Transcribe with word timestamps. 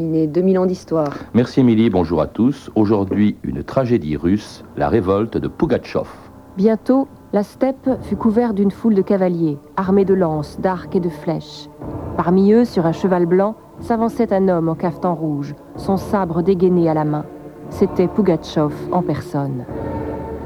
Né 0.00 0.26
2000 0.26 0.58
ans 0.58 0.66
d'histoire. 0.66 1.14
Merci 1.34 1.60
Émilie, 1.60 1.90
bonjour 1.90 2.20
à 2.20 2.26
tous. 2.26 2.70
Aujourd'hui, 2.74 3.36
une 3.42 3.62
tragédie 3.62 4.16
russe, 4.16 4.64
la 4.76 4.88
révolte 4.88 5.36
de 5.36 5.46
Pugatchov. 5.46 6.08
Bientôt, 6.56 7.06
la 7.32 7.42
steppe 7.42 7.88
fut 8.02 8.16
couverte 8.16 8.54
d'une 8.54 8.70
foule 8.70 8.94
de 8.94 9.02
cavaliers, 9.02 9.58
armés 9.76 10.04
de 10.04 10.14
lances, 10.14 10.58
d'arcs 10.60 10.96
et 10.96 11.00
de 11.00 11.08
flèches. 11.08 11.68
Parmi 12.16 12.52
eux, 12.52 12.64
sur 12.64 12.86
un 12.86 12.92
cheval 12.92 13.26
blanc, 13.26 13.56
s'avançait 13.80 14.32
un 14.32 14.48
homme 14.48 14.68
en 14.68 14.74
cafetan 14.74 15.14
rouge, 15.14 15.54
son 15.76 15.96
sabre 15.96 16.42
dégainé 16.42 16.88
à 16.88 16.94
la 16.94 17.04
main. 17.04 17.24
C'était 17.68 18.08
Pugatchov 18.08 18.74
en 18.92 19.02
personne. 19.02 19.64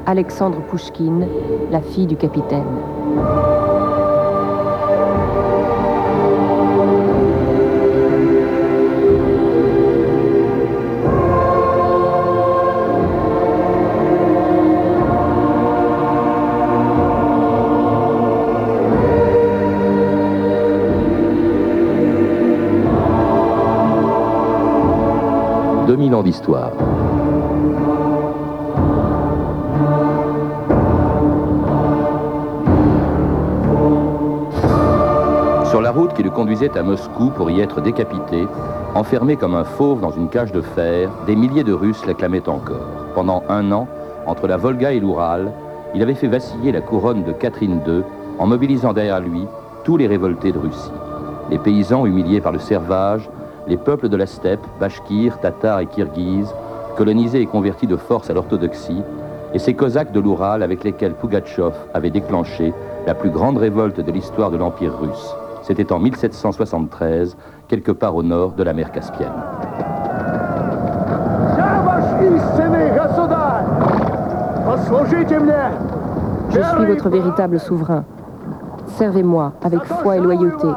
Alexandre 0.05 0.61
Pouchkine, 0.69 1.27
la 1.71 1.81
fille 1.81 2.07
du 2.07 2.17
capitaine. 2.17 2.63
Sur 35.69 35.81
la 35.81 35.91
route 35.91 36.13
qui 36.13 36.23
le 36.23 36.29
conduisait 36.29 36.77
à 36.77 36.83
Moscou 36.83 37.29
pour 37.29 37.51
y 37.51 37.61
être 37.61 37.81
décapité, 37.81 38.47
enfermé 38.95 39.35
comme 39.35 39.55
un 39.55 39.63
fauve 39.63 40.01
dans 40.01 40.11
une 40.11 40.29
cage 40.29 40.51
de 40.51 40.61
fer, 40.61 41.11
des 41.27 41.35
milliers 41.35 41.63
de 41.63 41.73
Russes 41.73 42.05
l'acclamaient 42.07 42.49
encore. 42.49 42.87
Pendant 43.13 43.43
un 43.49 43.71
an, 43.71 43.87
entre 44.25 44.47
la 44.47 44.57
Volga 44.57 44.93
et 44.93 44.99
l'Oural, 44.99 45.51
il 45.93 46.01
avait 46.01 46.15
fait 46.15 46.27
vaciller 46.27 46.71
la 46.71 46.81
couronne 46.81 47.23
de 47.23 47.33
Catherine 47.33 47.81
II 47.85 48.03
en 48.39 48.47
mobilisant 48.47 48.93
derrière 48.93 49.19
lui 49.19 49.45
tous 49.83 49.97
les 49.97 50.07
révoltés 50.07 50.51
de 50.51 50.59
Russie. 50.59 50.91
Les 51.51 51.59
paysans 51.59 52.05
humiliés 52.05 52.41
par 52.41 52.51
le 52.51 52.59
servage, 52.59 53.29
les 53.67 53.77
peuples 53.77 54.09
de 54.09 54.17
la 54.17 54.25
steppe, 54.25 54.65
bashkirs, 54.79 55.39
tatars 55.39 55.79
et 55.79 55.85
kirghizes, 55.85 56.53
colonisés 56.95 57.41
et 57.41 57.45
convertis 57.45 57.87
de 57.87 57.97
force 57.97 58.29
à 58.29 58.33
l'orthodoxie, 58.33 59.03
et 59.53 59.59
ces 59.59 59.73
cosaques 59.73 60.11
de 60.11 60.19
l'Oural 60.19 60.63
avec 60.63 60.83
lesquels 60.83 61.13
Pugatchov 61.13 61.73
avait 61.93 62.09
déclenché 62.09 62.73
la 63.07 63.13
plus 63.13 63.29
grande 63.29 63.57
révolte 63.57 63.99
de 63.99 64.11
l'histoire 64.11 64.51
de 64.51 64.57
l'Empire 64.57 64.97
russe. 64.99 65.35
C'était 65.61 65.91
en 65.91 65.99
1773, 65.99 67.37
quelque 67.67 67.91
part 67.91 68.15
au 68.15 68.23
nord 68.23 68.51
de 68.51 68.63
la 68.63 68.73
mer 68.73 68.91
Caspienne. 68.91 69.31
Je 76.49 76.61
suis 76.61 76.85
votre 76.85 77.09
véritable 77.09 77.59
souverain. 77.59 78.03
Servez-moi 78.97 79.53
avec 79.63 79.83
foi 79.83 80.17
et 80.17 80.19
loyauté. 80.19 80.67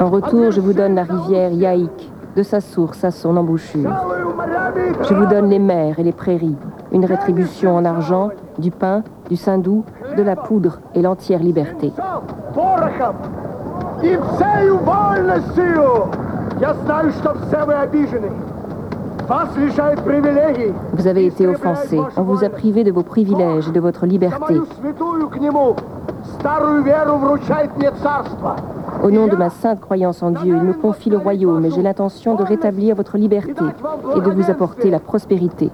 En 0.00 0.08
retour, 0.08 0.50
je 0.50 0.60
vous 0.60 0.72
donne 0.72 0.94
la 0.94 1.04
rivière 1.04 1.52
Yaïk, 1.52 2.10
de 2.36 2.42
sa 2.42 2.60
source 2.60 3.04
à 3.04 3.10
son 3.10 3.36
embouchure. 3.36 3.90
Je 5.08 5.14
vous 5.14 5.26
donne 5.26 5.48
les 5.48 5.58
mers 5.58 5.98
et 5.98 6.02
les 6.02 6.12
prairies, 6.12 6.56
une 6.92 7.04
rétribution 7.04 7.76
en 7.76 7.84
argent, 7.84 8.30
du 8.58 8.70
pain, 8.70 9.02
du 9.28 9.36
saindoux, 9.36 9.84
de 10.16 10.22
la 10.22 10.36
poudre 10.36 10.80
et 10.94 11.02
l'entière 11.02 11.40
liberté. 11.40 11.92
Vous 20.92 21.06
avez 21.06 21.26
été 21.26 21.46
offensé. 21.46 22.00
On 22.16 22.22
vous 22.22 22.44
a 22.44 22.48
privé 22.48 22.82
de 22.82 22.90
vos 22.90 23.02
privilèges 23.02 23.68
et 23.68 23.72
de 23.72 23.80
votre 23.80 24.04
liberté. 24.06 24.54
Au 29.02 29.10
nom 29.10 29.26
de 29.26 29.36
ma 29.36 29.50
sainte 29.50 29.80
croyance 29.80 30.22
en 30.22 30.30
Dieu, 30.30 30.56
il 30.56 30.62
me 30.62 30.72
confie 30.72 31.10
le 31.10 31.18
royaume 31.18 31.64
et 31.64 31.70
j'ai 31.70 31.82
l'intention 31.82 32.34
de 32.34 32.42
rétablir 32.42 32.94
votre 32.96 33.18
liberté 33.18 33.52
et 34.16 34.20
de 34.20 34.30
vous 34.30 34.50
apporter 34.50 34.90
la 34.90 35.00
prospérité. 35.00 35.70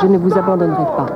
Je 0.00 0.06
ne 0.06 0.18
vous 0.18 0.36
abandonnerai 0.36 0.84
pas. 0.96 1.06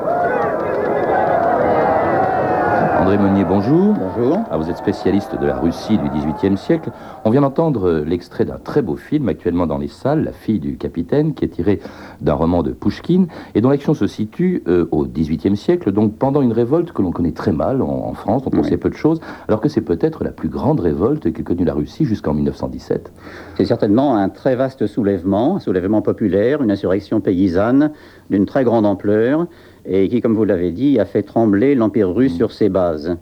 André 3.12 3.28
Meunier, 3.28 3.44
bonjour. 3.44 3.92
Bonjour. 3.92 4.38
Ah, 4.50 4.56
vous 4.56 4.70
êtes 4.70 4.78
spécialiste 4.78 5.38
de 5.38 5.44
la 5.44 5.58
Russie 5.58 5.98
du 5.98 6.08
XVIIIe 6.08 6.56
siècle. 6.56 6.90
On 7.26 7.30
vient 7.30 7.42
d'entendre 7.42 7.86
euh, 7.86 8.04
l'extrait 8.06 8.46
d'un 8.46 8.56
très 8.56 8.80
beau 8.80 8.96
film 8.96 9.28
actuellement 9.28 9.66
dans 9.66 9.76
les 9.76 9.88
salles, 9.88 10.24
La 10.24 10.32
fille 10.32 10.60
du 10.60 10.78
capitaine, 10.78 11.34
qui 11.34 11.44
est 11.44 11.48
tiré 11.48 11.80
d'un 12.22 12.32
roman 12.32 12.62
de 12.62 12.72
Pouchkine 12.72 13.26
et 13.54 13.60
dont 13.60 13.68
l'action 13.68 13.92
se 13.92 14.06
situe 14.06 14.62
euh, 14.66 14.88
au 14.92 15.04
XVIIIe 15.04 15.58
siècle, 15.58 15.92
donc 15.92 16.16
pendant 16.16 16.40
une 16.40 16.52
révolte 16.52 16.92
que 16.92 17.02
l'on 17.02 17.10
connaît 17.10 17.32
très 17.32 17.52
mal 17.52 17.82
en, 17.82 18.14
France, 18.14 18.44
dont 18.44 18.58
on 18.58 18.62
sait 18.62 18.78
peu 18.78 18.88
de 18.88 18.94
choses, 18.94 19.20
alors 19.46 19.60
que 19.60 19.68
c'est 19.68 19.82
peut-être 19.82 20.24
la 20.24 20.32
plus 20.32 20.48
grande 20.48 20.80
révolte 20.80 21.30
qu'ait 21.34 21.42
connue 21.42 21.66
la 21.66 21.74
Russie 21.74 22.06
jusqu'en 22.06 22.32
1917. 22.32 23.12
C'est 23.58 23.66
certainement 23.66 24.16
un 24.16 24.30
très 24.30 24.56
vaste 24.56 24.86
soulèvement, 24.86 25.56
un 25.56 25.60
soulèvement 25.60 26.00
populaire, 26.00 26.62
une 26.62 26.70
insurrection 26.70 27.20
paysanne 27.20 27.90
d'une 28.30 28.46
très 28.46 28.64
grande 28.64 28.86
ampleur 28.86 29.48
et 29.84 30.08
qui, 30.08 30.20
comme 30.20 30.34
vous 30.34 30.44
l'avez 30.44 30.70
dit, 30.70 30.98
a 30.98 31.04
fait 31.04 31.22
trembler 31.22 31.74
l'Empire 31.74 32.12
russe 32.12 32.34
sur 32.34 32.52
ses 32.52 32.68
bases. 32.68 33.16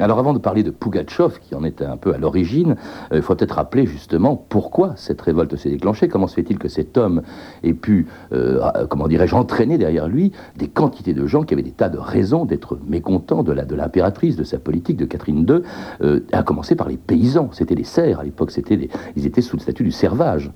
Alors 0.00 0.20
avant 0.20 0.32
de 0.32 0.38
parler 0.38 0.62
de 0.62 0.70
Pugatchov, 0.70 1.40
qui 1.40 1.54
en 1.56 1.64
était 1.64 1.84
un 1.84 1.96
peu 1.96 2.14
à 2.14 2.18
l'origine, 2.18 2.76
euh, 3.12 3.16
il 3.16 3.22
faut 3.22 3.34
peut-être 3.34 3.56
rappeler 3.56 3.84
justement 3.84 4.36
pourquoi 4.48 4.92
cette 4.96 5.20
révolte 5.20 5.56
s'est 5.56 5.70
déclenchée. 5.70 6.06
Comment 6.06 6.28
se 6.28 6.34
fait-il 6.34 6.58
que 6.58 6.68
cet 6.68 6.96
homme 6.96 7.22
ait 7.64 7.74
pu, 7.74 8.06
euh, 8.32 8.86
comment 8.88 9.08
dirais-je, 9.08 9.34
entraîner 9.34 9.76
derrière 9.76 10.08
lui 10.08 10.32
des 10.56 10.68
quantités 10.68 11.14
de 11.14 11.26
gens 11.26 11.42
qui 11.42 11.54
avaient 11.54 11.64
des 11.64 11.72
tas 11.72 11.88
de 11.88 11.98
raisons 11.98 12.44
d'être 12.44 12.78
mécontents 12.86 13.42
de 13.42 13.52
l'impératrice, 13.52 14.36
de, 14.36 14.42
de, 14.42 14.46
sa 14.46 14.58
politique, 14.58 14.96
de 14.96 15.04
Catherine 15.04 15.44
II, 15.48 15.62
euh, 16.02 16.20
à 16.30 16.44
commencer 16.44 16.76
par 16.76 16.88
les 16.88 16.96
paysans. 16.96 17.50
C'était 17.52 17.74
les 17.74 17.84
serfs 17.84 18.20
à 18.20 18.22
l'époque, 18.22 18.52
c'était 18.52 18.88
ils 19.16 19.26
étaient 19.26 19.42
sous 19.42 19.56
le 19.56 19.62
statut 19.62 19.82
du 19.82 19.90
servage. 19.90 20.52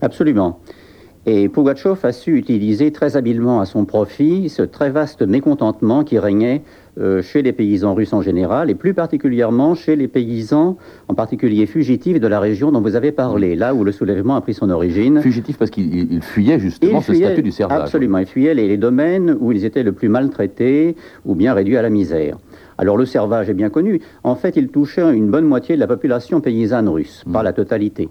Absolument. 0.00 0.58
Et 1.24 1.48
Pugatchov 1.48 2.04
a 2.04 2.10
su 2.10 2.36
utiliser 2.36 2.90
très 2.90 3.16
habilement 3.16 3.60
à 3.60 3.64
son 3.64 3.84
profit 3.84 4.48
ce 4.48 4.62
très 4.62 4.90
vaste 4.90 5.22
mécontentement 5.22 6.02
qui 6.02 6.18
régnait 6.18 6.62
euh, 6.98 7.22
chez 7.22 7.42
les 7.42 7.52
paysans 7.52 7.94
russes 7.94 8.12
en 8.12 8.22
général, 8.22 8.70
et 8.70 8.74
plus 8.74 8.92
particulièrement 8.92 9.76
chez 9.76 9.94
les 9.94 10.08
paysans, 10.08 10.76
en 11.06 11.14
particulier 11.14 11.66
fugitifs 11.66 12.18
de 12.18 12.26
la 12.26 12.40
région 12.40 12.72
dont 12.72 12.80
vous 12.80 12.96
avez 12.96 13.12
parlé, 13.12 13.54
là 13.54 13.72
où 13.72 13.84
le 13.84 13.92
soulèvement 13.92 14.34
a 14.34 14.40
pris 14.40 14.52
son 14.52 14.68
origine. 14.68 15.20
Fugitifs 15.22 15.58
parce 15.58 15.70
qu'ils 15.70 16.20
fuyaient 16.22 16.58
justement 16.58 17.00
ce 17.00 17.14
statut 17.14 17.42
du 17.42 17.52
servage. 17.52 17.82
Absolument, 17.82 18.18
ils 18.18 18.26
fuyaient 18.26 18.54
les, 18.54 18.66
les 18.66 18.76
domaines 18.76 19.36
où 19.38 19.52
ils 19.52 19.64
étaient 19.64 19.84
le 19.84 19.92
plus 19.92 20.08
maltraités 20.08 20.96
ou 21.24 21.36
bien 21.36 21.54
réduits 21.54 21.76
à 21.76 21.82
la 21.82 21.90
misère. 21.90 22.36
Alors 22.78 22.96
le 22.96 23.06
servage 23.06 23.48
est 23.48 23.54
bien 23.54 23.70
connu. 23.70 24.00
En 24.24 24.34
fait, 24.34 24.56
il 24.56 24.68
touchait 24.68 25.14
une 25.14 25.30
bonne 25.30 25.46
moitié 25.46 25.76
de 25.76 25.80
la 25.80 25.86
population 25.86 26.40
paysanne 26.40 26.88
russe, 26.88 27.22
pas 27.32 27.42
mm. 27.42 27.44
la 27.44 27.52
totalité. 27.52 28.08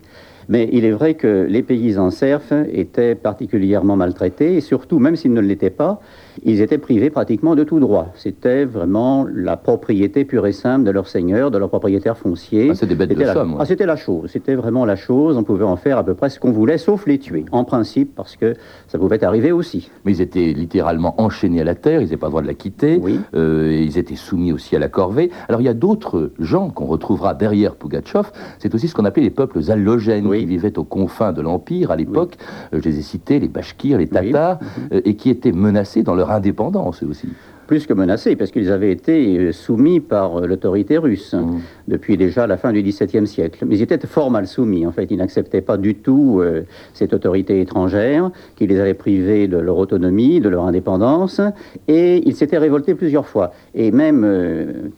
Mais 0.51 0.67
il 0.73 0.83
est 0.83 0.91
vrai 0.91 1.13
que 1.13 1.47
les 1.49 1.63
paysans 1.63 2.11
serfs 2.11 2.51
étaient 2.73 3.15
particulièrement 3.15 3.95
maltraités, 3.95 4.57
et 4.57 4.61
surtout, 4.61 4.99
même 4.99 5.15
s'ils 5.15 5.31
ne 5.31 5.39
l'étaient 5.39 5.69
pas, 5.69 6.01
ils 6.43 6.61
étaient 6.61 6.77
privés 6.77 7.09
pratiquement 7.09 7.55
de 7.55 7.63
tout 7.63 7.79
droit. 7.79 8.11
C'était 8.15 8.65
vraiment 8.65 9.25
la 9.33 9.57
propriété 9.57 10.25
pure 10.25 10.47
et 10.47 10.51
simple 10.51 10.85
de 10.85 10.91
leur 10.91 11.07
seigneur, 11.07 11.51
de 11.51 11.57
leur 11.57 11.69
propriétaire 11.69 12.17
foncier. 12.17 12.69
Ah, 12.71 12.75
c'était 12.75 12.95
bête 12.95 13.09
de 13.09 13.15
la... 13.15 13.33
somme. 13.33 13.57
Ah, 13.59 13.65
c'était 13.65 13.85
la 13.85 13.95
chose. 13.95 14.29
C'était 14.31 14.55
vraiment 14.55 14.85
la 14.85 14.95
chose. 14.95 15.37
On 15.37 15.43
pouvait 15.43 15.65
en 15.65 15.75
faire 15.75 15.97
à 15.97 16.03
peu 16.03 16.13
près 16.13 16.29
ce 16.29 16.39
qu'on 16.39 16.51
voulait, 16.51 16.77
sauf 16.77 17.05
les 17.07 17.17
tuer, 17.17 17.45
en 17.51 17.63
principe, 17.63 18.15
parce 18.15 18.35
que 18.35 18.55
ça 18.87 18.97
pouvait 18.97 19.23
arriver 19.23 19.51
aussi. 19.51 19.89
Mais 20.05 20.13
ils 20.13 20.21
étaient 20.21 20.53
littéralement 20.53 21.19
enchaînés 21.21 21.61
à 21.61 21.63
la 21.63 21.75
terre, 21.75 22.01
ils 22.01 22.05
n'avaient 22.05 22.17
pas 22.17 22.27
le 22.27 22.31
droit 22.31 22.41
de 22.41 22.47
la 22.47 22.53
quitter. 22.53 22.99
Oui. 23.01 23.19
Euh, 23.33 23.81
ils 23.81 23.97
étaient 23.97 24.15
soumis 24.15 24.53
aussi 24.53 24.75
à 24.75 24.79
la 24.79 24.87
corvée. 24.87 25.31
Alors 25.47 25.61
il 25.61 25.65
y 25.65 25.69
a 25.69 25.73
d'autres 25.73 26.31
gens 26.39 26.69
qu'on 26.69 26.85
retrouvera 26.85 27.33
derrière 27.33 27.75
Pugatchov. 27.75 28.31
C'est 28.59 28.73
aussi 28.75 28.87
ce 28.87 28.95
qu'on 28.95 29.05
appelait 29.05 29.23
les 29.23 29.29
peuples 29.29 29.59
allogènes 29.69 30.29
qui 30.29 30.45
vivaient 30.45 30.77
aux 30.77 30.83
confins 30.83 31.33
de 31.33 31.41
l'Empire 31.41 31.91
à 31.91 31.95
l'époque. 31.95 32.35
Euh, 32.73 32.79
je 32.83 32.89
les 32.89 32.99
ai 32.99 33.01
cités, 33.01 33.39
les 33.39 33.47
Bashkirs, 33.47 33.97
les 33.97 34.07
Tatars, 34.07 34.59
euh, 34.91 35.01
et 35.05 35.15
qui 35.15 35.29
étaient 35.29 35.51
menacés 35.51 36.03
dans 36.03 36.15
leur 36.15 36.20
indépendance 36.29 37.03
aussi 37.03 37.29
plus 37.71 37.87
que 37.87 37.93
menacés, 37.93 38.35
parce 38.35 38.51
qu'ils 38.51 38.69
avaient 38.69 38.91
été 38.91 39.37
euh, 39.37 39.53
soumis 39.53 40.01
par 40.01 40.41
euh, 40.41 40.45
l'autorité 40.45 40.97
russe 40.97 41.33
mmh. 41.33 41.59
depuis 41.87 42.17
déjà 42.17 42.45
la 42.45 42.57
fin 42.57 42.73
du 42.73 42.83
XVIIe 42.83 43.25
siècle. 43.25 43.63
Mais 43.65 43.77
ils 43.77 43.81
étaient 43.81 44.05
fort 44.05 44.29
mal 44.29 44.45
soumis, 44.45 44.85
en 44.85 44.91
fait. 44.91 45.09
Ils 45.09 45.19
n'acceptaient 45.19 45.61
pas 45.61 45.77
du 45.77 45.95
tout 45.95 46.41
euh, 46.41 46.63
cette 46.93 47.13
autorité 47.13 47.61
étrangère 47.61 48.29
qui 48.57 48.67
les 48.67 48.77
avait 48.77 48.93
privés 48.93 49.47
de 49.47 49.55
leur 49.55 49.77
autonomie, 49.77 50.41
de 50.41 50.49
leur 50.49 50.65
indépendance, 50.65 51.39
et 51.87 52.21
ils 52.27 52.35
s'étaient 52.35 52.57
révoltés 52.57 52.93
plusieurs 52.93 53.25
fois. 53.25 53.53
Et 53.73 53.91
même 53.91 54.27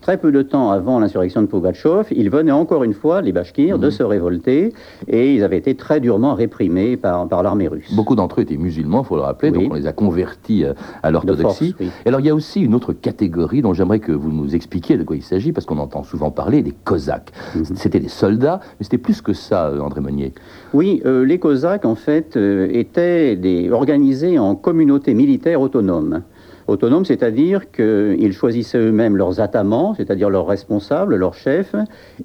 très 0.02 0.18
peu 0.18 0.31
de 0.31 0.42
temps 0.42 0.72
avant 0.72 0.98
l'insurrection 0.98 1.44
de 1.44 1.48
Pugatchov, 1.48 2.08
ils 2.10 2.31
venaient 2.31 2.52
encore 2.52 2.84
une 2.84 2.96
fois, 2.96 3.22
les 3.22 3.34
Bashkirs, 3.34 3.78
de 3.78 3.90
mmh. 3.90 3.92
se 3.92 4.02
révolter, 4.02 4.74
et 5.08 5.36
ils 5.36 5.44
avaient 5.44 5.60
été 5.60 5.76
très 5.76 6.00
durement 6.00 6.34
réprimés 6.34 6.98
par, 6.98 7.28
par 7.28 7.44
l'armée 7.44 7.68
russe. 7.68 7.94
Beaucoup 7.96 8.16
d'entre 8.16 8.40
eux 8.40 8.44
étaient 8.44 8.58
musulmans, 8.58 9.04
il 9.04 9.06
faut 9.06 9.16
le 9.16 9.22
rappeler, 9.22 9.52
donc 9.52 9.69
on 9.69 9.76
les 9.76 9.86
a 9.86 9.94
convertis 9.94 10.66
à 11.04 11.12
l'orthodoxie. 11.12 11.76
Oui. 11.80 11.92
Alors 12.08 12.19
il 12.19 12.26
y 12.26 12.31
a 12.31 12.36
aussi 12.36 12.62
une 12.63 12.75
autre 12.75 12.94
catégorie 12.94 13.62
dont 13.62 13.74
j'aimerais 13.74 14.00
que 14.00 14.12
vous 14.12 14.31
nous 14.31 14.56
expliquiez 14.56 14.98
de 14.98 15.04
quoi 15.04 15.15
il 15.15 15.21
s'agit, 15.21 15.51
parce 15.51 15.65
qu'on 15.65 15.77
entend 15.77 16.04
souvent 16.04 16.31
parler 16.31 16.62
des 16.62 16.74
Cosaques. 16.83 17.31
Mhm. 17.56 17.63
C'était 17.75 18.00
des 18.00 18.10
soldats, 18.10 18.60
mais 18.80 18.83
c'était 18.83 18.98
plus 18.98 19.21
que 19.21 19.33
ça, 19.33 19.68
euh, 19.68 19.80
André 19.80 20.01
Monnier. 20.01 20.33
Oui, 20.74 21.01
euh, 21.06 21.25
les 21.25 21.39
Cosaques, 21.39 21.86
en 21.86 21.95
fait, 21.95 22.38
étaient 22.38 23.36
des, 23.36 23.69
organisés 23.69 24.39
en 24.39 24.56
communautés 24.56 25.13
militaires 25.13 25.62
autonomes. 25.62 26.24
Autonomes, 26.68 27.04
c'est-à-dire 27.04 27.71
qu'ils 27.71 28.31
choisissaient 28.31 28.77
eux-mêmes 28.77 29.18
leurs 29.18 29.42
atamans, 29.42 29.95
c'est-à-dire 29.95 30.30
leurs 30.30 30.48
responsables, 30.48 31.16
leurs 31.18 31.33
chefs, 31.33 31.75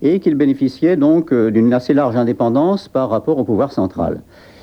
et 0.00 0.20
qu'ils 0.20 0.37
bénéficiaient 0.37 0.96
donc 0.96 1.34
d'une 1.34 1.73
assez 1.73 1.93
large 1.93 2.14
indépendance 2.14 2.87
par 2.87 3.11
rapport 3.11 3.38
au 3.38 3.44
pouvoir 3.44 3.73
central 3.73 4.20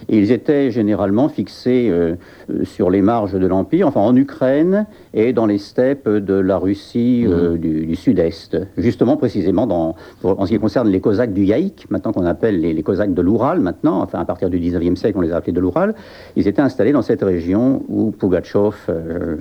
ils 0.09 0.31
étaient 0.31 0.71
généralement 0.71 1.29
fixés 1.29 1.87
euh, 1.89 2.15
euh, 2.49 2.63
sur 2.63 2.89
les 2.89 3.01
marges 3.01 3.33
de 3.33 3.47
l'Empire, 3.47 3.87
enfin 3.87 4.01
en 4.01 4.15
Ukraine 4.15 4.85
et 5.13 5.33
dans 5.33 5.45
les 5.45 5.57
steppes 5.57 6.07
de 6.07 6.33
la 6.33 6.57
Russie 6.57 7.25
euh, 7.27 7.51
mhm. 7.51 7.57
du, 7.57 7.95
sud-est. 7.95 8.57
Justement, 8.77 9.17
précisément, 9.17 9.67
dans, 9.67 9.95
en 10.23 10.45
ce 10.45 10.51
qui 10.51 10.59
concerne 10.59 10.89
les 10.89 10.99
Cosaques 10.99 11.33
du 11.33 11.43
Yaïk, 11.45 11.87
maintenant 11.89 12.11
qu'on 12.11 12.25
appelle 12.25 12.59
les, 12.59 12.83
Cosaques 12.83 13.13
de 13.13 13.21
l'Oural, 13.21 13.59
maintenant, 13.59 14.01
enfin 14.01 14.19
à 14.19 14.25
partir 14.25 14.49
du 14.49 14.59
19e 14.59 14.95
siècle, 14.95 15.17
on 15.17 15.21
les 15.21 15.31
a 15.31 15.37
appelés 15.37 15.53
de 15.53 15.59
l'Oural, 15.59 15.95
ils 16.35 16.47
étaient 16.47 16.61
installés 16.61 16.91
dans 16.91 17.01
cette 17.01 17.23
région 17.23 17.83
où 17.87 18.11
Pugatchov 18.11 18.75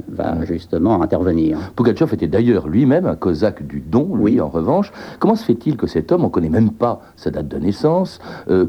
va 0.08 0.34
mhm. 0.34 0.46
justement 0.46 1.02
intervenir. 1.02 1.58
Pugatchov 1.76 2.14
était 2.14 2.26
d'ailleurs 2.26 2.68
lui-même 2.68 3.06
un 3.06 3.16
Cosaque 3.16 3.66
du 3.66 3.80
Don, 3.80 4.14
lui, 4.16 4.40
en 4.40 4.48
revanche. 4.48 4.92
Comment 5.18 5.34
se 5.34 5.44
fait-il 5.44 5.76
que 5.76 5.86
cet 5.86 6.12
homme, 6.12 6.22
on 6.22 6.28
ne 6.28 6.32
connaît 6.32 6.48
même 6.48 6.70
pas 6.70 7.02
sa 7.16 7.30
date 7.30 7.48
de 7.48 7.58
naissance, 7.58 8.18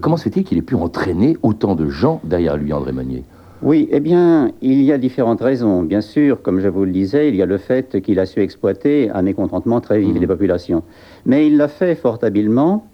comment 0.01 0.18
se 0.18 0.24
fait-il 0.24 0.44
qu'il 0.44 0.57
ait 0.57 0.63
pu 0.63 0.75
entraîner 0.75 1.38
autant 1.42 1.75
de 1.75 1.84
gens 1.89 2.21
derrière 2.23 2.57
lui, 2.57 2.73
André 2.73 2.91
Meunier 2.91 3.23
oui, 3.61 3.87
eh 3.89 4.01
bien, 4.01 4.51
il 4.61 4.83
y 4.83 4.91
a 4.91 4.97
différentes 4.97 5.41
raisons. 5.41 5.81
Bien 5.81 6.01
sûr, 6.01 6.41
comme 6.41 6.59
je 6.59 6.67
vous 6.67 6.83
le 6.83 6.91
disais, 6.91 7.29
il 7.29 7.35
y 7.35 7.41
a 7.41 7.45
le 7.45 7.57
fait 7.57 8.01
qu'il 8.01 8.19
a 8.19 8.25
su 8.25 8.41
exploiter 8.41 9.09
un 9.09 9.21
mécontentement 9.21 9.79
très 9.79 9.99
vif 9.99 10.13
mhm. 10.13 10.19
des 10.19 10.27
populations. 10.27 10.83
Mais 11.25 11.47
il 11.47 11.57
l'a 11.57 11.69
fait 11.69 11.95
fort 11.95 12.19
habilement 12.21 12.85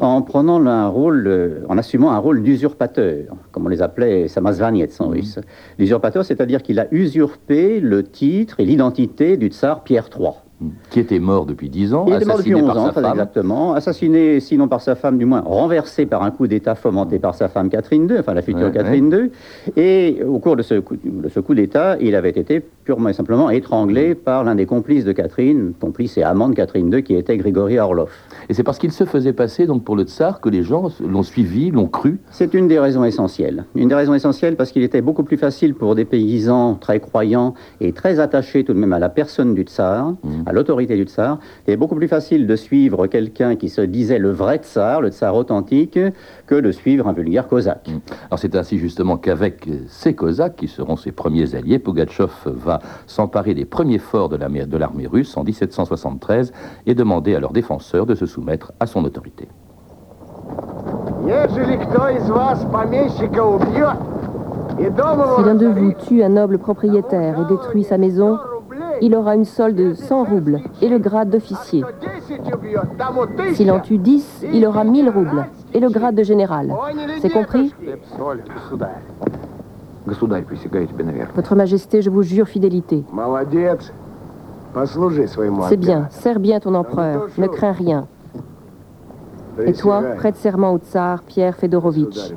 en 0.00 0.20
prenant 0.22 0.64
un 0.66 0.88
rôle, 0.88 1.64
en 1.68 1.78
assumant 1.78 2.10
un 2.10 2.18
rôle 2.18 2.42
d'usurpateur, 2.42 3.36
comme 3.52 3.66
on 3.66 3.68
les 3.68 3.82
appelait 3.82 4.28
Samazvanets 4.28 4.88
en 4.98 5.08
russe. 5.08 5.38
L'usurpateur, 5.78 6.24
c'est-à-dire 6.24 6.62
qu'il 6.62 6.80
a 6.80 6.86
usurpé 6.90 7.80
le 7.80 8.02
titre 8.02 8.58
et 8.58 8.64
l'identité 8.64 9.36
du 9.36 9.48
tsar 9.48 9.84
Pierre 9.84 10.10
III 10.14 10.32
qui 10.90 11.00
était 11.00 11.18
mort 11.18 11.46
depuis 11.46 11.70
10 11.70 11.94
ans, 11.94 12.04
il 12.06 12.14
était 12.14 12.24
mort 12.26 12.38
depuis 12.38 12.54
11 12.54 12.76
ans, 12.76 12.92
exactement, 12.92 13.72
assassiné 13.74 14.40
sinon 14.40 14.68
par 14.68 14.80
sa 14.82 14.94
femme, 14.94 15.16
du 15.16 15.24
moins 15.24 15.40
renversé 15.40 16.04
par 16.04 16.22
un 16.22 16.30
coup 16.30 16.46
d'État 16.46 16.74
fomenté 16.74 17.18
par 17.18 17.34
sa 17.34 17.48
femme 17.48 17.70
Catherine 17.70 18.08
II, 18.10 18.18
enfin 18.18 18.34
la 18.34 18.42
future 18.42 18.70
Catherine 18.70 19.10
II, 19.10 19.30
et 19.76 20.22
au 20.26 20.38
cours 20.38 20.56
de 20.56 20.62
ce 20.62 20.74
coup, 20.74 20.96
de 21.02 21.28
ce 21.28 21.40
coup 21.40 21.54
d'État, 21.54 21.96
il 22.00 22.14
avait 22.14 22.30
été 22.30 22.60
purement 22.84 23.08
et 23.08 23.14
simplement 23.14 23.48
étranglé 23.50 24.14
par 24.14 24.44
l'un 24.44 24.54
des 24.54 24.66
complices 24.66 25.04
de 25.04 25.12
Catherine, 25.12 25.72
complice 25.80 26.18
et 26.18 26.22
amant 26.22 26.48
de 26.48 26.54
Catherine 26.54 26.92
II, 26.92 27.02
qui 27.02 27.14
était 27.14 27.36
Grigory 27.36 27.78
Orlov. 27.78 28.10
Et 28.48 28.54
c'est 28.54 28.62
parce 28.62 28.78
qu'il 28.78 28.92
se 28.92 29.04
faisait 29.04 29.32
passer 29.32 29.66
donc 29.66 29.84
pour 29.84 29.96
le 29.96 30.04
tsar 30.04 30.40
que 30.40 30.48
les 30.48 30.62
gens 30.62 30.88
l'ont 31.00 31.22
suivi, 31.22 31.70
l'ont 31.70 31.86
cru 31.86 32.20
C'est 32.30 32.54
une 32.54 32.68
des 32.68 32.78
raisons 32.78 33.04
essentielles. 33.04 33.64
Une 33.74 33.88
des 33.88 33.94
raisons 33.94 34.14
essentielles 34.14 34.56
parce 34.56 34.72
qu'il 34.72 34.82
était 34.82 35.02
beaucoup 35.02 35.24
plus 35.24 35.36
facile 35.36 35.74
pour 35.74 35.94
des 35.94 36.04
paysans 36.04 36.74
très 36.74 37.00
croyants 37.00 37.54
et 37.80 37.92
très 37.92 38.20
attachés 38.20 38.64
tout 38.64 38.72
de 38.72 38.78
même 38.78 38.92
à 38.92 38.98
la 38.98 39.08
personne 39.08 39.54
du 39.54 39.62
tsar, 39.62 40.10
mmh. 40.10 40.16
à 40.46 40.52
l'autorité 40.52 40.96
du 40.96 41.04
tsar, 41.04 41.38
il 41.66 41.72
est 41.72 41.76
beaucoup 41.76 41.96
plus 41.96 42.08
facile 42.08 42.46
de 42.46 42.56
suivre 42.56 43.06
quelqu'un 43.06 43.56
qui 43.56 43.68
se 43.68 43.80
disait 43.80 44.18
le 44.18 44.30
vrai 44.30 44.58
tsar, 44.58 45.00
le 45.00 45.10
tsar 45.10 45.34
authentique, 45.34 45.98
que 46.46 46.54
de 46.54 46.72
suivre 46.72 47.08
un 47.08 47.12
vulgaire 47.12 47.48
cosaque. 47.48 47.88
Mmh. 47.88 48.12
Alors 48.28 48.38
c'est 48.38 48.54
ainsi 48.56 48.78
justement 48.78 49.16
qu'avec 49.16 49.68
ces 49.88 50.14
cosaques, 50.14 50.56
qui 50.56 50.68
seront 50.68 50.96
ses 50.96 51.12
premiers 51.12 51.54
alliés, 51.54 51.78
Pugatchov 51.78 52.32
va 52.46 52.80
s'emparer 53.06 53.54
des 53.54 53.64
premiers 53.64 53.98
forts 53.98 54.28
de 54.28 54.76
l'armée 54.76 55.06
russe 55.06 55.36
en 55.36 55.44
1773 55.44 56.52
et 56.86 56.94
demander 56.94 57.34
à 57.34 57.40
leurs 57.40 57.52
défenseurs 57.52 58.06
de 58.06 58.14
se 58.14 58.26
soumettre 58.30 58.72
à 58.80 58.86
son 58.86 59.04
autorité. 59.04 59.48
Si 65.36 65.42
l'un 65.44 65.54
de 65.54 65.66
vous 65.66 65.92
tue 65.92 66.22
un 66.22 66.30
noble 66.30 66.58
propriétaire 66.58 67.38
et 67.40 67.44
détruit 67.44 67.84
sa 67.84 67.98
maison, 67.98 68.38
il 69.02 69.14
aura 69.14 69.34
une 69.34 69.44
solde 69.44 69.76
de 69.76 69.94
100 69.94 70.24
roubles 70.24 70.60
et 70.80 70.88
le 70.88 70.98
grade 70.98 71.30
d'officier. 71.30 71.84
S'il 73.52 73.70
en 73.70 73.80
tue 73.80 73.98
10, 73.98 74.46
il 74.52 74.66
aura 74.66 74.84
1000 74.84 75.10
roubles 75.10 75.46
et 75.74 75.80
le 75.80 75.88
grade 75.90 76.14
de 76.14 76.22
général. 76.22 76.72
C'est 77.20 77.30
compris? 77.30 77.74
Votre 81.34 81.54
Majesté, 81.56 82.02
je 82.02 82.10
vous 82.10 82.22
jure 82.22 82.46
fidélité. 82.46 83.04
C'est 85.68 85.76
bien, 85.76 86.06
sers 86.10 86.38
bien 86.40 86.60
ton 86.60 86.74
empereur, 86.74 87.28
ne 87.38 87.46
crains 87.46 87.72
rien. 87.72 88.06
Et 89.64 89.72
toi, 89.72 90.02
prête 90.16 90.36
serment 90.36 90.72
au 90.72 90.78
tsar 90.78 91.22
Pierre 91.22 91.56
Fedorovitch. 91.56 92.32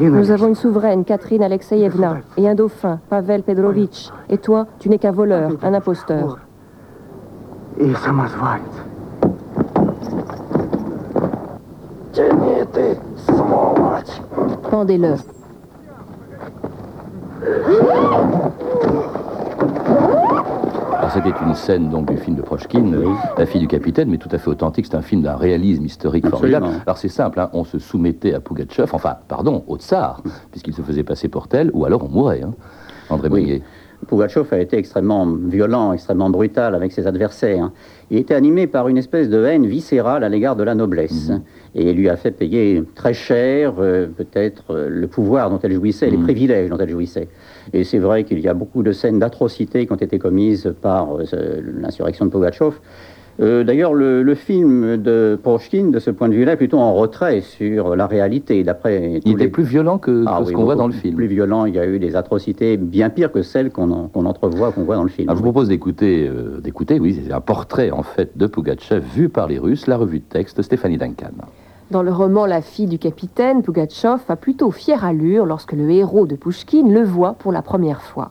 Nous 0.00 0.30
avons 0.30 0.48
une 0.48 0.54
souveraine, 0.54 1.04
Catherine 1.04 1.42
Alexeyevna, 1.42 2.18
et 2.36 2.48
un 2.48 2.54
dauphin, 2.54 3.00
Pavel 3.08 3.42
Pedrovitch. 3.42 4.10
Et 4.28 4.38
toi, 4.38 4.66
tu 4.78 4.88
n'es 4.88 4.98
qu'un 4.98 5.12
voleur, 5.12 5.52
un 5.62 5.74
imposteur. 5.74 6.38
Pendez-le. 14.70 15.14
C'était 21.22 21.44
une 21.44 21.54
scène 21.54 21.90
donc 21.90 22.10
du 22.10 22.16
film 22.16 22.36
de 22.36 22.42
Prochkin, 22.42 22.92
La 23.36 23.46
fille 23.46 23.60
du 23.60 23.68
capitaine, 23.68 24.08
mais 24.08 24.18
tout 24.18 24.28
à 24.32 24.38
fait 24.38 24.48
authentique. 24.48 24.86
C'est 24.86 24.96
un 24.96 25.02
film 25.02 25.22
d'un 25.22 25.36
réalisme 25.36 25.84
historique 25.84 26.28
formidable. 26.28 26.68
Alors 26.86 26.98
c'est 26.98 27.08
simple, 27.08 27.40
hein, 27.40 27.50
on 27.52 27.64
se 27.64 27.78
soumettait 27.78 28.34
à 28.34 28.40
Pugachev, 28.40 28.88
enfin, 28.92 29.16
pardon, 29.28 29.64
au 29.66 29.76
tsar, 29.76 30.22
puisqu'il 30.50 30.74
se 30.74 30.82
faisait 30.82 31.02
passer 31.02 31.28
pour 31.28 31.48
tel, 31.48 31.70
ou 31.74 31.84
alors 31.84 32.04
on 32.04 32.08
mourait. 32.08 32.42
Hein, 32.42 32.54
André 33.08 33.28
oui. 33.28 33.62
Pugachev 34.06 34.46
a 34.52 34.58
été 34.58 34.78
extrêmement 34.78 35.26
violent, 35.26 35.92
extrêmement 35.92 36.30
brutal 36.30 36.74
avec 36.74 36.92
ses 36.92 37.06
adversaires. 37.06 37.70
Il 38.10 38.18
était 38.18 38.34
animé 38.34 38.66
par 38.66 38.88
une 38.88 38.98
espèce 38.98 39.28
de 39.28 39.44
haine 39.44 39.66
viscérale 39.66 40.24
à 40.24 40.28
l'égard 40.28 40.56
de 40.56 40.62
la 40.62 40.74
noblesse. 40.74 41.28
Mhm. 41.28 41.42
Et 41.74 41.90
il 41.90 41.96
lui 41.96 42.08
a 42.08 42.16
fait 42.16 42.30
payer 42.30 42.82
très 42.94 43.14
cher, 43.14 43.74
euh, 43.78 44.06
peut-être, 44.06 44.64
euh, 44.70 44.88
le 44.88 45.06
pouvoir 45.06 45.50
dont 45.50 45.60
elle 45.62 45.74
jouissait, 45.74 46.10
les 46.10 46.16
mhm. 46.16 46.24
privilèges 46.24 46.70
dont 46.70 46.78
elle 46.78 46.88
jouissait. 46.88 47.28
Et 47.72 47.84
c'est 47.84 47.98
vrai 47.98 48.24
qu'il 48.24 48.40
y 48.40 48.48
a 48.48 48.54
beaucoup 48.54 48.82
de 48.82 48.92
scènes 48.92 49.18
d'atrocités 49.18 49.86
qui 49.86 49.92
ont 49.92 49.96
été 49.96 50.18
commises 50.18 50.74
par 50.80 51.16
euh, 51.16 51.60
l'insurrection 51.80 52.24
de 52.24 52.30
Pugachev. 52.30 52.72
Euh, 53.40 53.64
d'ailleurs, 53.64 53.94
le, 53.94 54.34
film 54.34 54.96
de 54.96 55.38
Prochkin, 55.42 55.86
de 55.86 55.98
ce 55.98 56.10
point 56.10 56.28
de 56.28 56.34
vue-là, 56.34 56.52
est 56.52 56.56
plutôt 56.56 56.78
en 56.78 56.94
retrait 56.94 57.40
sur 57.40 57.96
la 57.96 58.06
réalité. 58.06 58.62
D'après 58.64 59.20
il 59.24 59.32
était 59.32 59.48
plus 59.48 59.62
violent 59.62 59.98
que, 59.98 60.24
ah 60.26 60.40
ce 60.44 60.52
qu'on 60.52 60.64
voit 60.64 60.76
dans 60.76 60.86
le 60.86 60.92
film. 60.92 61.16
Plus 61.16 61.26
violent, 61.26 61.64
il 61.64 61.74
y 61.74 61.78
a 61.78 61.86
eu 61.86 61.98
des 61.98 62.16
atrocités 62.16 62.76
bien 62.76 63.08
pires 63.10 63.32
que 63.32 63.42
celles 63.42 63.70
qu'on 63.70 63.90
entrevoit, 64.14 64.72
qu'on 64.72 64.84
voit 64.84 64.96
dans 64.96 65.04
le 65.04 65.08
film. 65.08 65.28
je 65.30 65.34
vous 65.34 65.42
propose 65.42 65.68
d'écouter, 65.68 66.28
euh, 66.28 66.60
d'écouter, 66.60 67.00
oui, 67.00 67.18
c'est 67.24 67.32
un 67.32 67.40
portrait 67.40 67.90
en 67.90 68.02
fait 68.02 68.36
de 68.36 68.46
Pugachev 68.46 69.02
vu 69.14 69.28
par 69.28 69.46
les 69.46 69.58
Russes, 69.58 69.86
la 69.86 69.96
revue 69.96 70.18
de 70.18 70.24
texte 70.24 70.60
Stéphanie 70.62 70.98
Duncan. 70.98 71.30
Dans 71.90 72.02
le 72.02 72.12
roman 72.12 72.46
La 72.46 72.62
fille 72.62 72.86
du 72.86 72.98
capitaine, 72.98 73.62
Pugatchov 73.62 74.20
a 74.28 74.36
plutôt 74.36 74.70
fière 74.70 75.04
allure 75.04 75.44
lorsque 75.44 75.72
le 75.72 75.90
héros 75.90 76.26
de 76.26 76.36
Pushkin 76.36 76.88
le 76.88 77.02
voit 77.02 77.32
pour 77.32 77.50
la 77.50 77.62
première 77.62 78.02
fois. 78.02 78.30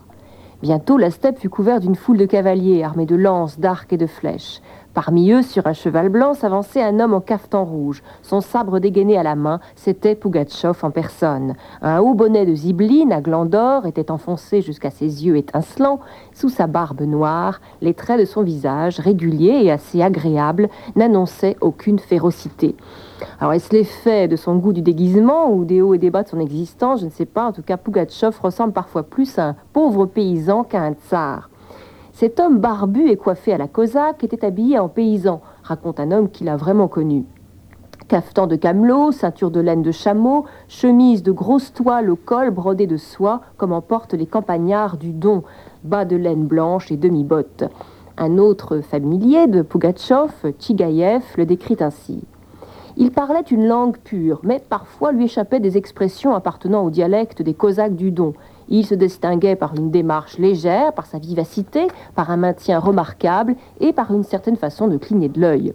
Bientôt, 0.62 0.98
la 0.98 1.10
steppe 1.10 1.38
fut 1.38 1.48
couverte 1.48 1.82
d'une 1.82 1.94
foule 1.94 2.18
de 2.18 2.26
cavaliers 2.26 2.82
armés 2.82 3.06
de 3.06 3.16
lances, 3.16 3.58
d'arcs 3.58 3.92
et 3.92 3.96
de 3.96 4.06
flèches. 4.06 4.60
Parmi 4.92 5.30
eux, 5.30 5.42
sur 5.42 5.68
un 5.68 5.72
cheval 5.72 6.08
blanc, 6.08 6.34
s'avançait 6.34 6.82
un 6.82 6.98
homme 6.98 7.14
en 7.14 7.20
cafetan 7.20 7.64
rouge. 7.64 8.02
Son 8.22 8.40
sabre 8.40 8.80
dégainé 8.80 9.16
à 9.16 9.22
la 9.22 9.36
main, 9.36 9.60
c'était 9.76 10.16
Pugatchov 10.16 10.80
en 10.82 10.90
personne. 10.90 11.54
Un 11.80 12.00
haut 12.00 12.14
bonnet 12.14 12.44
de 12.44 12.54
zibeline 12.54 13.12
à 13.12 13.20
gland 13.20 13.44
d'or 13.44 13.86
était 13.86 14.10
enfoncé 14.10 14.62
jusqu'à 14.62 14.90
ses 14.90 15.24
yeux 15.24 15.36
étincelants. 15.36 16.00
Sous 16.34 16.48
sa 16.48 16.66
barbe 16.66 17.02
noire, 17.02 17.60
les 17.80 17.94
traits 17.94 18.18
de 18.18 18.24
son 18.24 18.42
visage, 18.42 18.98
réguliers 18.98 19.60
et 19.62 19.70
assez 19.70 20.02
agréables, 20.02 20.68
n'annonçaient 20.96 21.56
aucune 21.60 22.00
férocité. 22.00 22.74
Alors, 23.38 23.52
est-ce 23.52 23.72
l'effet 23.72 24.26
de 24.26 24.36
son 24.36 24.56
goût 24.56 24.72
du 24.72 24.82
déguisement 24.82 25.52
ou 25.52 25.64
des 25.64 25.82
hauts 25.82 25.94
et 25.94 25.98
des 25.98 26.10
bas 26.10 26.24
de 26.24 26.28
son 26.28 26.40
existence? 26.40 27.00
Je 27.00 27.04
ne 27.04 27.10
sais 27.10 27.26
pas. 27.26 27.46
En 27.46 27.52
tout 27.52 27.62
cas, 27.62 27.76
Pugatchov 27.76 28.40
ressemble 28.42 28.72
parfois 28.72 29.04
plus 29.04 29.38
à 29.38 29.48
un 29.48 29.56
pauvre 29.72 30.06
paysan 30.06 30.64
qu'à 30.64 30.80
un 30.82 30.94
tsar. 30.94 31.49
Cet 32.20 32.38
homme 32.38 32.58
barbu 32.58 33.08
et 33.08 33.16
coiffé 33.16 33.54
à 33.54 33.56
la 33.56 33.66
cosaque 33.66 34.24
était 34.24 34.44
habillé 34.44 34.78
en 34.78 34.90
paysan, 34.90 35.40
raconte 35.62 36.00
un 36.00 36.10
homme 36.12 36.28
qu'il 36.28 36.50
a 36.50 36.56
vraiment 36.58 36.86
connu. 36.86 37.24
Cafetan 38.08 38.46
de 38.46 38.56
camelot, 38.56 39.10
ceinture 39.10 39.50
de 39.50 39.58
laine 39.58 39.80
de 39.80 39.90
chameau, 39.90 40.44
chemise 40.68 41.22
de 41.22 41.32
grosse 41.32 41.72
toile 41.72 42.10
au 42.10 42.16
col 42.16 42.50
brodé 42.50 42.86
de 42.86 42.98
soie, 42.98 43.40
comme 43.56 43.72
en 43.72 43.80
portent 43.80 44.12
les 44.12 44.26
campagnards 44.26 44.98
du 44.98 45.12
Don, 45.12 45.44
bas 45.82 46.04
de 46.04 46.16
laine 46.16 46.44
blanche 46.44 46.92
et 46.92 46.98
demi-bottes. 46.98 47.64
Un 48.18 48.36
autre 48.36 48.82
familier 48.82 49.46
de 49.46 49.62
Pugatchov, 49.62 50.52
Tchigaïev, 50.58 51.24
le 51.38 51.46
décrit 51.46 51.78
ainsi. 51.80 52.22
Il 52.98 53.12
parlait 53.12 53.40
une 53.50 53.66
langue 53.66 53.96
pure, 53.96 54.40
mais 54.42 54.60
parfois 54.68 55.12
lui 55.12 55.24
échappaient 55.24 55.58
des 55.58 55.78
expressions 55.78 56.34
appartenant 56.34 56.84
au 56.84 56.90
dialecte 56.90 57.40
des 57.40 57.54
Cosaques 57.54 57.96
du 57.96 58.10
Don. 58.10 58.34
Il 58.70 58.86
se 58.86 58.94
distinguait 58.94 59.56
par 59.56 59.74
une 59.74 59.90
démarche 59.90 60.38
légère, 60.38 60.92
par 60.92 61.06
sa 61.06 61.18
vivacité, 61.18 61.88
par 62.14 62.30
un 62.30 62.36
maintien 62.36 62.78
remarquable 62.78 63.56
et 63.80 63.92
par 63.92 64.12
une 64.14 64.22
certaine 64.22 64.56
façon 64.56 64.86
de 64.86 64.96
cligner 64.96 65.28
de 65.28 65.40
l'œil. 65.40 65.74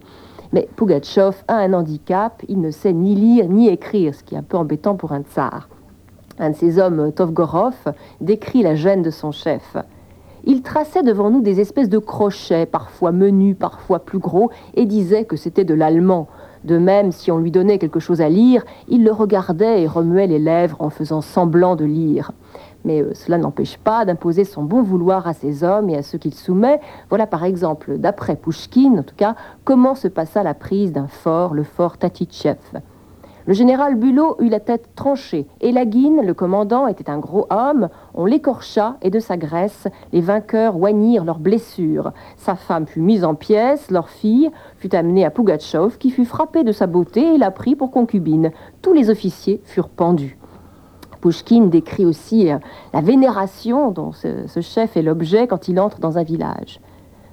Mais 0.53 0.69
Pugatchov 0.77 1.43
a 1.49 1.57
un 1.57 1.73
handicap, 1.73 2.41
il 2.47 2.61
ne 2.61 2.71
sait 2.71 2.93
ni 2.93 3.13
lire 3.13 3.49
ni 3.49 3.67
écrire, 3.67 4.15
ce 4.15 4.23
qui 4.23 4.35
est 4.35 4.37
un 4.37 4.43
peu 4.43 4.55
embêtant 4.55 4.95
pour 4.95 5.11
un 5.11 5.21
tsar. 5.21 5.67
Un 6.39 6.51
de 6.51 6.55
ces 6.55 6.79
hommes, 6.79 7.11
Tovgorov, 7.11 7.75
décrit 8.21 8.63
la 8.63 8.75
gêne 8.75 9.01
de 9.01 9.09
son 9.09 9.31
chef. 9.31 9.75
Il 10.45 10.61
traçait 10.61 11.03
devant 11.03 11.29
nous 11.29 11.41
des 11.41 11.59
espèces 11.59 11.89
de 11.89 11.97
crochets, 11.97 12.65
parfois 12.65 13.11
menus, 13.11 13.57
parfois 13.57 13.99
plus 13.99 14.19
gros, 14.19 14.51
et 14.75 14.85
disait 14.85 15.25
que 15.25 15.35
c'était 15.35 15.63
de 15.63 15.73
l'allemand. 15.73 16.27
De 16.63 16.77
même, 16.77 17.11
si 17.11 17.31
on 17.31 17.37
lui 17.37 17.51
donnait 17.51 17.79
quelque 17.79 17.99
chose 17.99 18.21
à 18.21 18.29
lire, 18.29 18.63
il 18.87 19.03
le 19.03 19.11
regardait 19.11 19.81
et 19.81 19.87
remuait 19.87 20.27
les 20.27 20.39
lèvres 20.39 20.77
en 20.79 20.89
faisant 20.89 21.21
semblant 21.21 21.75
de 21.75 21.85
lire. 21.85 22.31
Mais 22.85 23.01
euh, 23.01 23.13
cela 23.13 23.37
n'empêche 23.37 23.77
pas 23.77 24.05
d'imposer 24.05 24.45
son 24.45 24.63
bon 24.63 24.81
vouloir 24.81 25.27
à 25.27 25.33
ses 25.33 25.63
hommes 25.63 25.89
et 25.89 25.97
à 25.97 26.03
ceux 26.03 26.17
qu'il 26.17 26.33
soumet. 26.33 26.79
Voilà 27.09 27.27
par 27.27 27.43
exemple, 27.43 27.97
d'après 27.97 28.37
Pouchkine 28.37 28.99
en 28.99 29.03
tout 29.03 29.15
cas, 29.15 29.35
comment 29.65 29.95
se 29.95 30.07
passa 30.07 30.43
la 30.43 30.53
prise 30.53 30.93
d'un 30.93 31.07
fort, 31.07 31.53
le 31.53 31.63
fort 31.63 31.97
Tatitchev. 31.97 32.79
Le 33.47 33.53
général 33.53 33.93
Bulot 33.93 34.37
eut 34.39 34.49
la 34.49 34.59
tête 34.59 34.89
tranchée, 34.95 35.45
et 35.61 35.71
Laguine, 35.71 36.25
le 36.25 36.33
commandant, 36.33 36.87
était 36.87 37.11
un 37.11 37.19
gros 37.19 37.45
homme. 37.51 37.89
On 38.15 38.25
l'écorcha, 38.25 38.97
et 39.03 39.11
de 39.11 39.19
sa 39.19 39.37
graisse, 39.37 39.87
les 40.13 40.21
vainqueurs 40.21 40.77
oignirent 40.77 41.25
leurs 41.25 41.37
blessures. 41.37 42.11
Sa 42.37 42.55
femme 42.55 42.87
fut 42.87 43.01
mise 43.01 43.23
en 43.23 43.35
pièces, 43.35 43.91
leur 43.91 44.09
fille 44.09 44.49
fut 44.77 44.95
amenée 44.95 45.25
à 45.25 45.29
Pougatchov, 45.29 45.99
qui 45.99 46.09
fut 46.09 46.25
frappé 46.25 46.63
de 46.63 46.71
sa 46.71 46.87
beauté 46.87 47.35
et 47.35 47.37
la 47.37 47.51
prit 47.51 47.75
pour 47.75 47.91
concubine. 47.91 48.49
Tous 48.81 48.93
les 48.93 49.11
officiers 49.11 49.61
furent 49.63 49.89
pendus. 49.89 50.39
Pouchkine 51.25 51.71
décrit 51.71 52.05
aussi 52.05 52.51
euh, 52.51 52.59
la 52.93 53.01
vénération 53.01 53.89
dont 53.89 54.11
ce, 54.11 54.45
ce 54.45 54.61
chef 54.61 54.95
est 54.95 55.01
l'objet 55.01 55.47
quand 55.47 55.67
il 55.67 55.79
entre 55.79 55.99
dans 55.99 56.19
un 56.19 56.23
village. 56.23 56.79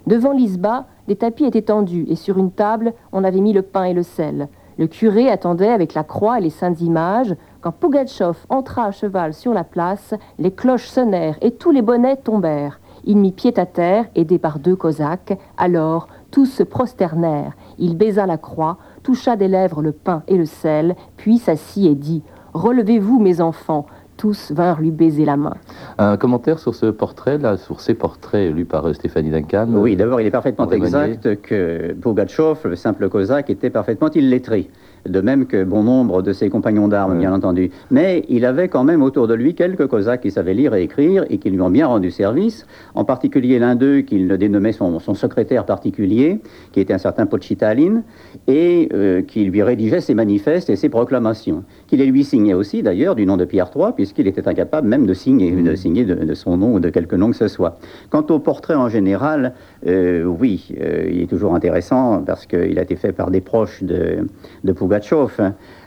Devant 0.06 0.32
l'isba, 0.32 0.86
des 1.08 1.16
tapis 1.16 1.44
étaient 1.44 1.60
tendus, 1.60 2.06
et 2.08 2.16
sur 2.16 2.38
une 2.38 2.52
table, 2.52 2.94
on 3.12 3.22
avait 3.22 3.42
mis 3.42 3.52
le 3.52 3.60
pain 3.60 3.84
et 3.84 3.92
le 3.92 4.02
sel. 4.02 4.48
Le 4.78 4.86
curé 4.86 5.28
attendait 5.28 5.68
avec 5.68 5.92
la 5.92 6.04
croix 6.04 6.38
et 6.38 6.40
les 6.40 6.48
saintes 6.48 6.80
images. 6.80 7.36
Quand 7.60 7.72
Pougatchov 7.72 8.38
entra 8.48 8.86
à 8.86 8.92
cheval 8.92 9.34
sur 9.34 9.52
la 9.52 9.62
place, 9.62 10.14
les 10.38 10.52
cloches 10.52 10.88
sonnèrent 10.88 11.36
et 11.42 11.50
tous 11.50 11.70
les 11.70 11.82
bonnets 11.82 12.16
tombèrent. 12.16 12.80
Il 13.04 13.18
mit 13.18 13.32
pied 13.32 13.52
à 13.58 13.66
terre, 13.66 14.06
aidé 14.14 14.38
par 14.38 14.58
deux 14.58 14.74
cosaques. 14.74 15.38
Alors, 15.58 16.08
tous 16.30 16.46
se 16.46 16.62
prosternèrent. 16.62 17.52
Il 17.78 17.98
baisa 17.98 18.24
la 18.24 18.38
croix, 18.38 18.78
toucha 19.02 19.36
des 19.36 19.48
lèvres 19.48 19.82
le 19.82 19.92
pain 19.92 20.22
et 20.28 20.38
le 20.38 20.46
sel, 20.46 20.96
puis 21.18 21.36
s'assit 21.36 21.90
et 21.90 21.94
dit 21.94 22.22
Relevez-vous, 22.52 23.18
mes 23.18 23.40
enfants, 23.40 23.86
tous 24.22 24.52
vinrent 24.52 24.80
lui 24.80 24.92
baiser 24.92 25.24
la 25.24 25.36
main. 25.36 25.54
Un 25.98 26.16
commentaire 26.16 26.60
sur 26.60 26.76
ce 26.76 26.86
portrait, 26.86 27.38
là, 27.38 27.56
sur 27.56 27.80
ces 27.80 27.94
portraits 27.94 28.54
lus 28.54 28.64
par 28.64 28.86
euh, 28.86 28.92
Stéphanie 28.92 29.30
Duncan 29.30 29.66
Oui, 29.72 29.96
d'abord, 29.96 30.20
il 30.20 30.28
est 30.28 30.30
parfaitement 30.30 30.70
exact 30.70 31.42
que 31.42 31.92
Pugatchov, 32.00 32.60
le 32.68 32.76
simple 32.76 33.08
cosaque, 33.08 33.50
était 33.50 33.68
parfaitement 33.68 34.10
illettré 34.10 34.70
de 35.08 35.20
même 35.20 35.46
que 35.46 35.64
bon 35.64 35.82
nombre 35.82 36.22
de 36.22 36.32
ses 36.32 36.48
compagnons 36.48 36.88
d'armes, 36.88 37.18
bien 37.18 37.32
entendu. 37.32 37.70
Mais 37.90 38.24
il 38.28 38.44
avait 38.44 38.68
quand 38.68 38.84
même 38.84 39.02
autour 39.02 39.26
de 39.26 39.34
lui 39.34 39.54
quelques 39.54 39.86
Cosaques 39.86 40.22
qui 40.22 40.30
savaient 40.30 40.54
lire 40.54 40.74
et 40.74 40.82
écrire 40.82 41.24
et 41.28 41.38
qui 41.38 41.50
lui 41.50 41.60
ont 41.60 41.70
bien 41.70 41.86
rendu 41.86 42.10
service, 42.10 42.66
en 42.94 43.04
particulier 43.04 43.58
l'un 43.58 43.74
d'eux 43.74 44.00
qu'il 44.00 44.28
dénommait 44.28 44.72
son, 44.72 44.98
son, 45.00 45.14
secrétaire 45.14 45.66
particulier, 45.66 46.40
qui 46.72 46.80
était 46.80 46.94
un 46.94 46.98
certain 46.98 47.26
Pochitalin, 47.26 48.02
et 48.46 48.88
euh, 48.92 49.22
qui 49.22 49.44
lui 49.44 49.62
rédigeait 49.62 50.00
ses 50.00 50.14
manifestes 50.14 50.70
et 50.70 50.76
ses 50.76 50.88
proclamations, 50.88 51.64
qu'il 51.86 51.98
les 51.98 52.06
lui 52.06 52.24
signait 52.24 52.54
aussi 52.54 52.82
d'ailleurs 52.82 53.14
du 53.14 53.26
nom 53.26 53.36
de 53.36 53.44
Pierre 53.44 53.70
III, 53.74 53.92
puisqu'il 54.12 54.28
était 54.28 54.46
incapable 54.46 54.86
même 54.88 55.06
de 55.06 55.14
signer, 55.14 55.50
de, 55.50 55.72
mmh. 55.72 55.76
signer 55.76 56.04
de, 56.04 56.34
son 56.34 56.56
nom 56.58 56.74
ou 56.74 56.80
de 56.80 56.90
quelque 56.90 57.16
nom 57.16 57.30
que 57.30 57.36
ce 57.36 57.48
soit. 57.48 57.78
Quant 58.10 58.24
au 58.28 58.38
portrait 58.38 58.74
en 58.74 58.88
général, 58.88 59.54
euh, 59.86 60.24
oui, 60.24 60.68
euh, 60.80 61.08
il 61.10 61.22
est 61.22 61.26
toujours 61.26 61.54
intéressant 61.54 62.22
parce 62.24 62.46
qu'il 62.46 62.78
a 62.78 62.82
été 62.82 62.96
fait 62.96 63.12
par 63.12 63.30
des 63.30 63.40
proches 63.40 63.82
de, 63.82 64.26
de. 64.64 64.74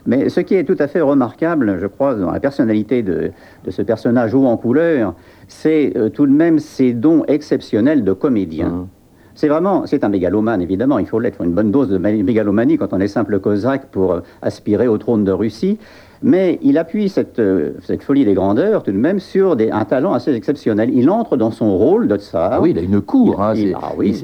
Mais 0.07 0.29
ce 0.29 0.39
qui 0.39 0.55
est 0.55 0.63
tout 0.63 0.75
à 0.79 0.87
fait 0.87 1.01
remarquable, 1.01 1.77
je 1.79 1.87
crois, 1.87 2.15
dans 2.15 2.31
la 2.31 2.39
personnalité 2.39 3.03
de, 3.03 3.31
ce 3.67 3.81
personnage 3.81 4.33
haut 4.33 4.45
en 4.45 4.57
couleur, 4.57 5.13
c'est 5.47 5.93
euh, 5.95 6.09
tout 6.09 6.25
de 6.25 6.31
même 6.31 6.59
ses 6.59 6.93
dons 6.93 7.23
exceptionnels 7.27 8.03
de 8.03 8.13
comédien. 8.13 8.69
Mmh. 8.69 8.87
C'est 9.35 9.49
vraiment, 9.49 9.85
c'est 9.85 10.05
un 10.05 10.09
mégalomane, 10.09 10.61
évidemment, 10.61 10.97
il 10.97 11.05
faut 11.05 11.19
l'être, 11.19 11.41
une 11.41 11.51
bonne 11.51 11.69
dose 11.69 11.89
de 11.89 11.97
mégalomanie 11.97 12.77
quand 12.77 12.93
on 12.93 13.01
est 13.01 13.09
simple 13.09 13.39
cosaque 13.39 13.87
pour 13.91 14.21
aspirer 14.41 14.87
au 14.87 14.97
trône 14.97 15.25
de 15.25 15.31
Russie 15.33 15.77
mais 16.25 16.57
il 16.63 16.79
appuie 16.79 17.07
cette, 17.07 17.37
euh, 17.37 17.73
cette, 17.83 18.01
folie 18.01 18.25
des 18.25 18.33
grandeurs 18.33 18.81
tout 18.81 18.91
de 18.91 18.97
même 18.97 19.19
sur 19.19 19.55
des, 19.55 19.69
un 19.69 19.85
talent 19.85 20.13
assez 20.13 20.33
exceptionnel. 20.33 20.89
Il 20.91 21.07
entre 21.11 21.37
dans 21.37 21.51
son 21.51 21.77
rôle 21.77 22.07
de 22.07 22.17
tsar. 22.17 22.49
Ah 22.51 22.59
oui, 22.59 22.71
il 22.71 22.79
a 22.79 22.81
une 22.81 22.99
cour. 22.99 23.43
Hein, 23.43 23.53
il, 23.55 23.77
ah 23.79 23.91
oui, 23.95 24.23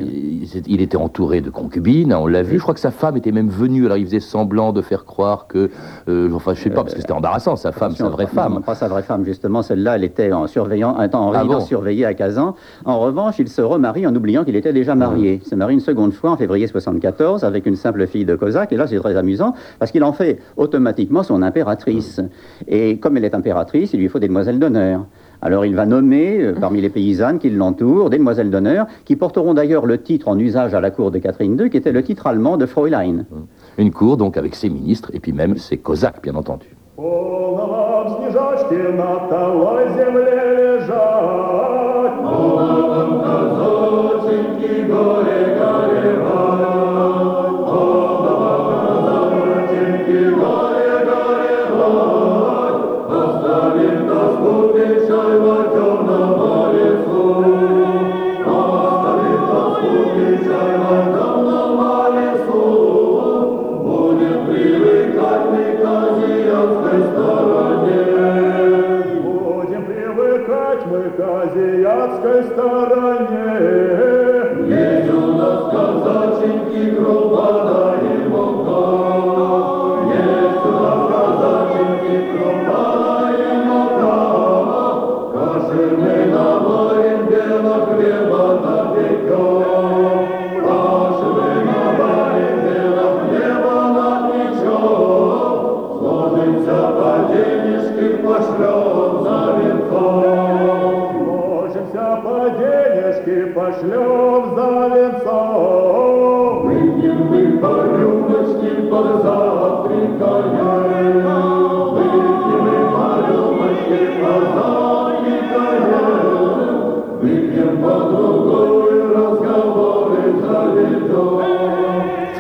il, 0.66 0.82
était 0.82 0.98
entouré 0.98 1.42
de 1.42 1.52
concubines, 1.52 2.12
on 2.12 2.26
l'a 2.26 2.42
vu. 2.42 2.58
Je 2.58 2.64
crois 2.64 2.74
que 2.74 2.80
sa 2.80 2.90
femme 2.90 3.18
était 3.18 3.32
même 3.32 3.50
venue. 3.50 3.86
Alors 3.86 3.98
il 3.98 4.06
faisait 4.06 4.20
semblant 4.20 4.74
de 4.74 4.82
faire 4.82 5.06
croire 5.06 5.46
que, 5.46 5.70
euh, 6.10 6.32
enfin 6.34 6.56
je 6.56 6.62
sais 6.62 6.72
pas, 6.72 6.82
parce 6.82 6.96
que 6.96 7.02
c'était 7.02 7.14
embarrassant. 7.14 7.56
Sa 7.56 7.72
femme, 7.72 7.96
sa 7.96 8.10
vraie 8.10 8.26
femme. 8.26 8.56
Non, 8.56 8.62
pas 8.62 8.74
sa 8.74 8.88
vraie 8.88 9.04
femme 9.04 9.24
justement. 9.24 9.62
Celle-là, 9.62 9.98
elle 9.98 10.04
était 10.04 10.34
en 10.34 10.48
surveillant, 10.48 10.98
un 10.98 11.08
temps 11.08 11.28
en 11.28 11.34
ah 11.34 11.62
surveillée 11.62 12.06
à 12.06 12.16
Kazan. 12.16 12.56
En 12.84 13.00
revanche, 13.00 13.36
il 13.38 13.48
se 13.48 13.62
remarie 13.62 14.08
en 14.08 14.16
oubliant 14.16 14.44
qu'il 14.44 14.56
était 14.56 14.74
déjà 14.74 14.96
marié. 14.96 15.40
Il 15.44 15.48
se 15.48 15.54
marie 15.54 15.76
une 15.76 15.80
seconde 15.80 16.14
fois 16.14 16.32
en 16.32 16.38
février 16.38 16.66
74 16.66 17.44
avec 17.44 17.68
une 17.68 17.76
simple 17.76 18.08
fille 18.08 18.26
de 18.26 18.36
Cosaque. 18.36 18.72
Et 18.72 18.78
là, 18.78 18.88
c'est 18.88 18.98
très 18.98 19.16
amusant 19.16 19.54
parce 19.78 19.92
qu'il 19.92 20.04
en 20.04 20.14
fait 20.14 20.40
automatiquement 20.58 21.22
son 21.22 21.44
impératrice. 21.44 21.91
Et 22.68 22.98
comme 22.98 23.18
elle 23.18 23.26
est 23.26 23.36
impératrice, 23.36 23.94
il 23.94 24.00
lui 24.00 24.08
faut 24.08 24.20
des 24.20 24.28
demoiselles 24.28 24.60
d'honneur. 24.60 25.06
Alors 25.42 25.66
il 25.66 25.76
va 25.76 25.86
nommer, 25.86 26.40
euh, 26.40 26.54
parmi 26.60 26.82
les 26.82 26.90
paysannes 26.90 27.40
qui 27.40 27.50
l'entourent, 27.50 28.10
des 28.10 28.18
demoiselles 28.18 28.52
d'honneur, 28.52 28.86
qui 29.06 29.16
porteront 29.16 29.54
d'ailleurs 29.54 29.86
le 29.86 30.02
titre 30.02 30.28
en 30.28 30.38
usage 30.38 30.76
à 30.76 30.82
la 30.82 30.92
cour 30.92 31.10
de 31.10 31.18
Catherine 31.18 31.60
II, 31.60 31.70
qui 31.70 31.78
était 31.78 31.92
le 31.92 32.04
titre 32.04 32.28
allemand 32.28 32.58
de 32.58 32.66
Fräulein. 32.68 33.26
Une 33.78 33.92
cour 33.92 34.18
donc 34.18 34.38
avec 34.38 34.56
ses 34.56 34.70
ministres 34.70 35.10
et 35.14 35.20
puis 35.20 35.34
même 35.34 35.58
ses 35.58 35.78
cosaques, 35.78 36.22
bien 36.22 36.36
entendu. 36.36 36.68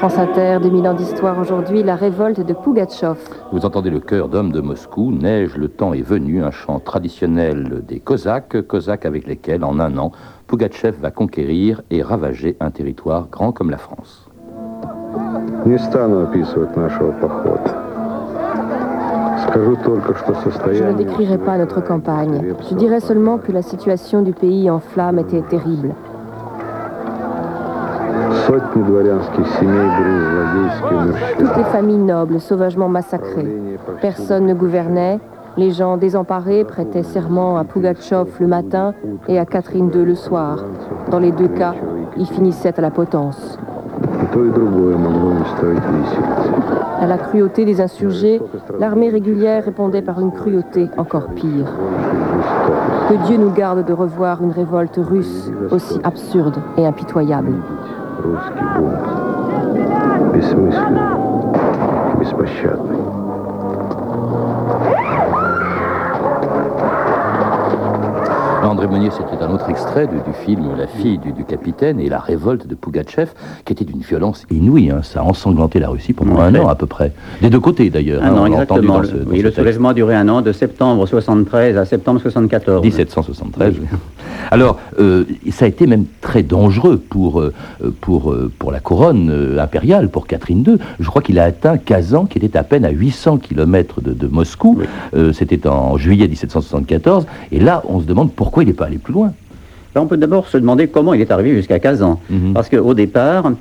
France 0.01 0.17
Inter, 0.17 0.57
2000 0.63 0.87
ans 0.87 0.93
d'histoire 0.95 1.37
aujourd'hui, 1.37 1.83
la 1.83 1.95
révolte 1.95 2.39
de 2.39 2.53
Pougatchov. 2.53 3.19
Vous 3.51 3.65
entendez 3.67 3.91
le 3.91 3.99
cœur 3.99 4.29
d'homme 4.29 4.51
de 4.51 4.59
Moscou, 4.59 5.11
Neige, 5.11 5.55
le 5.55 5.67
temps 5.67 5.93
est 5.93 6.01
venu, 6.01 6.43
un 6.43 6.49
chant 6.49 6.79
traditionnel 6.79 7.83
des 7.87 7.99
Cosaques, 7.99 8.63
Cosaques 8.63 9.05
avec 9.05 9.27
lesquels, 9.27 9.63
en 9.63 9.79
un 9.79 9.99
an, 9.99 10.11
Pougatchev 10.51 10.99
va 10.99 11.09
conquérir 11.11 11.81
et 11.91 12.03
ravager 12.03 12.57
un 12.59 12.71
territoire 12.71 13.29
grand 13.29 13.53
comme 13.53 13.69
la 13.69 13.77
France. 13.77 14.27
Je 15.65 15.71
ne 20.83 20.91
décrirai 20.97 21.37
pas 21.37 21.57
notre 21.57 21.79
campagne. 21.79 22.53
Je 22.69 22.75
dirais 22.75 22.99
seulement 22.99 23.37
que 23.37 23.53
la 23.53 23.61
situation 23.61 24.23
du 24.23 24.33
pays 24.33 24.69
en 24.69 24.81
flammes 24.81 25.19
était 25.19 25.41
terrible. 25.43 25.95
Toutes 31.37 31.57
les 31.57 31.63
familles 31.63 31.97
nobles 31.97 32.41
sauvagement 32.41 32.89
massacrées. 32.89 33.47
Personne 34.01 34.47
ne 34.47 34.53
gouvernait. 34.53 35.21
Les 35.57 35.71
gens 35.71 35.97
désemparés 35.97 36.63
prêtaient 36.63 37.03
serment 37.03 37.57
à 37.57 37.63
Pugatchov 37.63 38.29
le 38.39 38.47
matin 38.47 38.93
et 39.27 39.37
à 39.37 39.45
Catherine 39.45 39.91
II 39.93 40.05
le 40.05 40.15
soir. 40.15 40.63
Dans 41.09 41.19
les 41.19 41.31
deux 41.31 41.49
cas, 41.49 41.73
ils 42.17 42.25
finissaient 42.25 42.77
à 42.77 42.81
la 42.81 42.91
potence. 42.91 43.57
À 46.99 47.07
la 47.07 47.17
cruauté 47.17 47.65
des 47.65 47.81
insurgés, 47.81 48.41
l'armée 48.79 49.09
régulière 49.09 49.65
répondait 49.65 50.01
par 50.01 50.19
une 50.21 50.31
cruauté 50.31 50.89
encore 50.97 51.27
pire. 51.35 51.67
Que 53.09 53.27
Dieu 53.27 53.37
nous 53.37 53.51
garde 53.51 53.85
de 53.85 53.93
revoir 53.93 54.41
une 54.41 54.51
révolte 54.51 54.99
russe 55.01 55.51
aussi 55.69 55.99
absurde 56.03 56.55
et 56.77 56.85
impitoyable. 56.85 57.55
André 68.63 68.87
Meunier, 68.87 69.09
c'était 69.11 69.43
un 69.43 69.51
autre 69.51 69.69
extrait 69.69 70.07
du, 70.07 70.17
film 70.45 70.75
La 70.77 70.85
fille 70.85 71.17
du, 71.17 71.43
capitaine 71.43 71.99
et 71.99 72.09
la 72.09 72.19
révolte 72.19 72.67
de 72.67 72.75
Pougatchev, 72.75 73.31
qui 73.65 73.73
était 73.73 73.85
d'une 73.85 74.01
violence 74.01 74.45
inouïe. 74.51 74.91
Hein. 74.91 75.01
Ça 75.03 75.21
a 75.21 75.23
ensanglanté 75.23 75.79
la 75.79 75.89
Russie 75.89 76.13
pendant 76.13 76.39
un 76.39 76.53
an 76.55 76.67
à 76.67 76.75
peu 76.75 76.85
près. 76.85 77.11
Des 77.41 77.49
deux 77.49 77.59
côtés 77.59 77.89
d'ailleurs. 77.89 78.23
Un 78.23 78.35
hein, 78.35 78.37
an, 78.37 78.45
exactement. 78.45 79.01
oui, 79.27 79.41
le 79.41 79.51
soulèvement 79.51 79.89
a 79.89 79.93
duré 79.93 80.15
un 80.15 80.29
an, 80.29 80.41
de 80.41 80.51
septembre 80.51 81.07
73 81.07 81.77
à 81.77 81.85
septembre 81.85 82.21
74. 82.21 82.83
1773. 82.83 83.75
Alors, 84.51 84.79
euh, 84.99 85.23
ça 85.51 85.65
a 85.65 85.67
été 85.67 85.87
même 85.87 86.05
très 86.19 86.43
dangereux 86.43 86.97
pour, 86.97 87.39
euh, 87.39 87.53
pour, 88.01 88.31
euh, 88.31 88.51
pour 88.59 88.71
la 88.71 88.79
couronne 88.79 89.57
impériale, 89.57 90.09
pour 90.09 90.27
Catherine 90.27 90.63
II. 90.67 90.77
Je 90.99 91.09
crois 91.09 91.21
qu'il 91.21 91.39
a 91.39 91.45
atteint 91.45 91.77
Kazan, 91.77 92.25
qui 92.25 92.37
était 92.37 92.57
à 92.57 92.63
peine 92.63 92.83
à 92.83 92.89
800 92.89 93.37
km 93.37 94.01
de, 94.01 94.27
Moscou. 94.27 94.79
C'était 95.33 95.67
en 95.67 95.97
juillet 95.97 96.27
1774. 96.27 97.25
Et 97.51 97.59
là, 97.59 97.81
on 97.87 97.99
se 97.99 98.05
demande 98.05 98.31
pourquoi 98.31 98.50
il 98.59 98.67
n'est 98.67 98.73
pas 98.73 98.85
allé 98.85 98.97
plus 98.97 99.13
loin 99.13 99.33
on 99.99 100.05
peut 100.05 100.17
d'abord 100.17 100.47
se 100.47 100.57
demander 100.57 100.87
comment 100.87 101.13
il 101.13 101.21
est 101.21 101.31
arrivé 101.31 101.53
jusqu'à 101.53 101.79
Kazan. 101.79 102.19
Mhm. 102.29 102.53
Parce 102.53 102.69
qu'au 102.69 102.93
départ, 102.93 103.51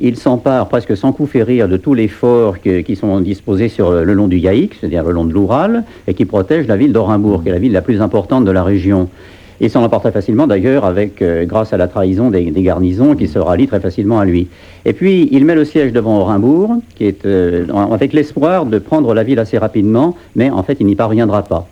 il 0.00 0.16
s'empare 0.16 0.68
presque 0.68 0.96
sans 0.96 1.12
coup 1.12 1.26
férir 1.26 1.68
de 1.68 1.76
tous 1.76 1.94
les 1.94 2.08
forts 2.08 2.60
qui 2.60 2.96
sont 2.96 3.20
disposés 3.20 3.68
sur 3.68 3.90
le 3.90 4.12
long 4.12 4.28
du 4.28 4.38
Yaïk, 4.38 4.76
c'est-à-dire 4.78 5.04
le 5.04 5.12
long 5.12 5.24
de 5.24 5.32
l'Oural, 5.32 5.84
et 6.06 6.14
qui 6.14 6.26
protègent 6.26 6.68
la 6.68 6.76
ville 6.76 6.92
d'Orenbourg, 6.92 7.42
qui 7.42 7.48
est 7.48 7.52
la 7.52 7.58
ville 7.58 7.72
la 7.72 7.82
plus 7.82 8.00
importante 8.00 8.44
de 8.44 8.50
la 8.50 8.62
région. 8.62 9.08
Il 9.62 9.68
s'en 9.68 9.82
empare 9.82 10.00
très 10.00 10.12
facilement 10.12 10.46
d'ailleurs 10.46 10.86
avec, 10.86 11.20
euh, 11.20 11.44
grâce 11.44 11.74
à 11.74 11.76
la 11.76 11.86
trahison 11.86 12.30
des, 12.30 12.50
garnisons 12.50 13.14
qui 13.14 13.28
se 13.28 13.38
rallient 13.38 13.66
très 13.66 13.80
facilement 13.80 14.18
à 14.18 14.24
lui. 14.24 14.48
Et 14.86 14.94
puis 14.94 15.28
il 15.32 15.44
met 15.44 15.54
le 15.54 15.66
siège 15.66 15.92
devant 15.92 16.26
qui 16.94 17.04
est 17.04 17.26
euh, 17.26 17.66
avec 17.92 18.14
l'espoir 18.14 18.64
de 18.64 18.78
prendre 18.78 19.12
la 19.12 19.22
ville 19.22 19.38
assez 19.38 19.58
rapidement, 19.58 20.16
mais 20.34 20.48
en 20.48 20.62
fait 20.62 20.78
il 20.80 20.86
n'y 20.86 20.96
parviendra 20.96 21.42
pas. 21.42 21.68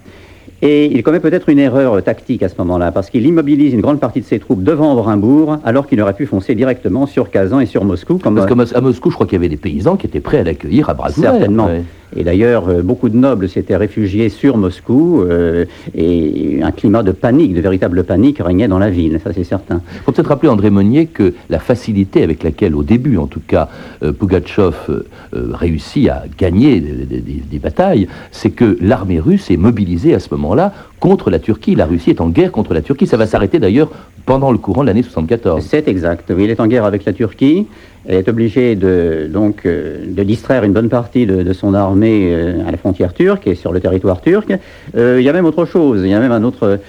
Et 0.61 0.87
il 0.87 1.03
commet 1.03 1.21
peut-être 1.21 1.49
une 1.49 1.59
erreur 1.59 2.03
tactique 2.03 2.43
à 2.43 2.49
ce 2.49 2.55
moment-là, 2.59 2.91
parce 2.91 3.11
qu'il 3.11 3.25
immobilise 3.27 3.73
une 3.73 3.81
grande 3.81 4.01
partie 4.01 4.21
de 4.21 4.25
ses 4.25 4.39
troupes 4.39 4.63
devant 4.63 4.97
Orenbourg, 4.97 5.59
alors 5.65 5.87
qu'il 5.87 6.01
aurait 6.01 6.15
pu 6.15 6.27
foncer 6.27 6.55
directement 6.55 7.07
sur 7.07 7.31
Kazan 7.31 7.61
et 7.61 7.67
sur 7.67 7.85
Moscou. 7.85 8.19
Comme 8.19 8.35
parce 8.35 8.73
qu'à 8.73 8.81
Moscou, 8.81 9.11
je 9.11 9.15
crois 9.15 9.27
qu'il 9.27 9.37
y 9.37 9.41
avait 9.41 9.49
des 9.49 9.57
paysans 9.57 9.97
qui 9.97 10.07
étaient 10.07 10.21
prêts 10.21 10.39
à 10.39 10.45
l'accueillir 10.45 10.91
à 10.91 10.95
bras 10.95 11.11
ouverts. 11.17 11.33
Certainement. 11.33 11.69
Et 12.17 12.25
d'ailleurs, 12.25 12.69
euh, 12.69 12.83
beaucoup 12.83 13.09
de 13.09 13.17
nobles 13.17 13.49
s'étaient 13.49 13.77
réfugiés 13.77 14.29
sur 14.29 14.57
Moscou 14.57 15.23
euh, 15.23 15.65
et 15.95 16.61
un 16.63 16.71
climat 16.71 17.03
de 17.03 17.13
panique, 17.13 17.55
de 17.55 17.61
véritable 17.61 18.05
panique 18.05 18.39
régnait 18.39 18.69
dans 18.69 18.79
la 18.79 18.91
ville, 18.91 19.21
ça 19.23 19.33
c'est 19.33 19.45
certain. 19.45 19.83
Il 19.95 20.01
faut 20.01 20.13
peut-être 20.13 20.29
rappeler, 20.29 20.49
André 20.49 20.71
Monnier, 20.71 21.07
que 21.07 21.35
la 21.51 21.59
facilité 21.59 22.23
avec 22.23 22.43
laquelle, 22.43 22.75
au 22.75 22.83
début 22.83 23.19
en 23.19 23.27
tout 23.27 23.43
cas, 23.47 23.69
euh, 24.03 24.13
Pugatchov 24.13 25.05
réussit 25.33 26.09
à 26.09 26.25
gagner 26.39 26.81
des 26.81 27.59
batailles, 27.59 28.09
c'est 28.31 28.51
que 28.51 28.79
l'armée 28.81 29.21
russe 29.21 29.51
est 29.51 29.57
mobilisée 29.57 30.15
à 30.15 30.21
ce 30.21 30.29
moment-là 30.33 30.73
contre 31.01 31.31
la 31.31 31.39
Turquie. 31.39 31.75
La 31.75 31.87
Russie 31.87 32.11
est 32.11 32.21
en 32.21 32.29
guerre 32.29 32.53
contre 32.53 32.75
la 32.75 32.83
Turquie. 32.83 33.07
Ça 33.07 33.17
va 33.17 33.27
s'arrêter 33.27 33.59
d'ailleurs 33.59 33.91
pendant 34.27 34.53
le 34.53 34.59
courant 34.59 34.83
de 34.83 34.89
l'année 34.89 35.03
74. 35.03 35.65
C'est 35.65 35.89
exact. 35.89 36.33
Oui, 36.35 36.45
il 36.45 36.51
est 36.51 36.61
en 36.61 36.67
guerre 36.67 36.85
avec 36.85 37.05
la 37.05 37.13
Turquie. 37.13 37.67
Elle 38.09 38.17
est 38.17 38.29
obligée 38.29 38.75
de, 38.75 39.29
donc, 39.31 39.67
euh, 39.67 39.99
de 40.07 40.23
distraire 40.23 40.65
une 40.65 40.73
bonne 40.73 40.89
partie 40.89 41.27
de, 41.27 41.53
son 41.53 41.75
armée 41.75 42.31
euh, 42.33 42.67
à 42.67 42.71
la 42.71 42.79
frontière 42.79 43.13
turque 43.13 43.47
et 43.47 43.55
sur 43.55 43.73
le 43.73 43.81
territoire 43.81 44.21
turc. 44.21 44.53
Euh, 44.97 45.19
il 45.21 45.25
y 45.25 45.29
a 45.29 45.33
même 45.33 45.45
autre 45.45 45.67
chose. 45.67 46.01
Il 46.03 46.09
y 46.09 46.15
a 46.15 46.19
même 46.19 46.33
un 46.33 46.43
autre, 46.43 46.81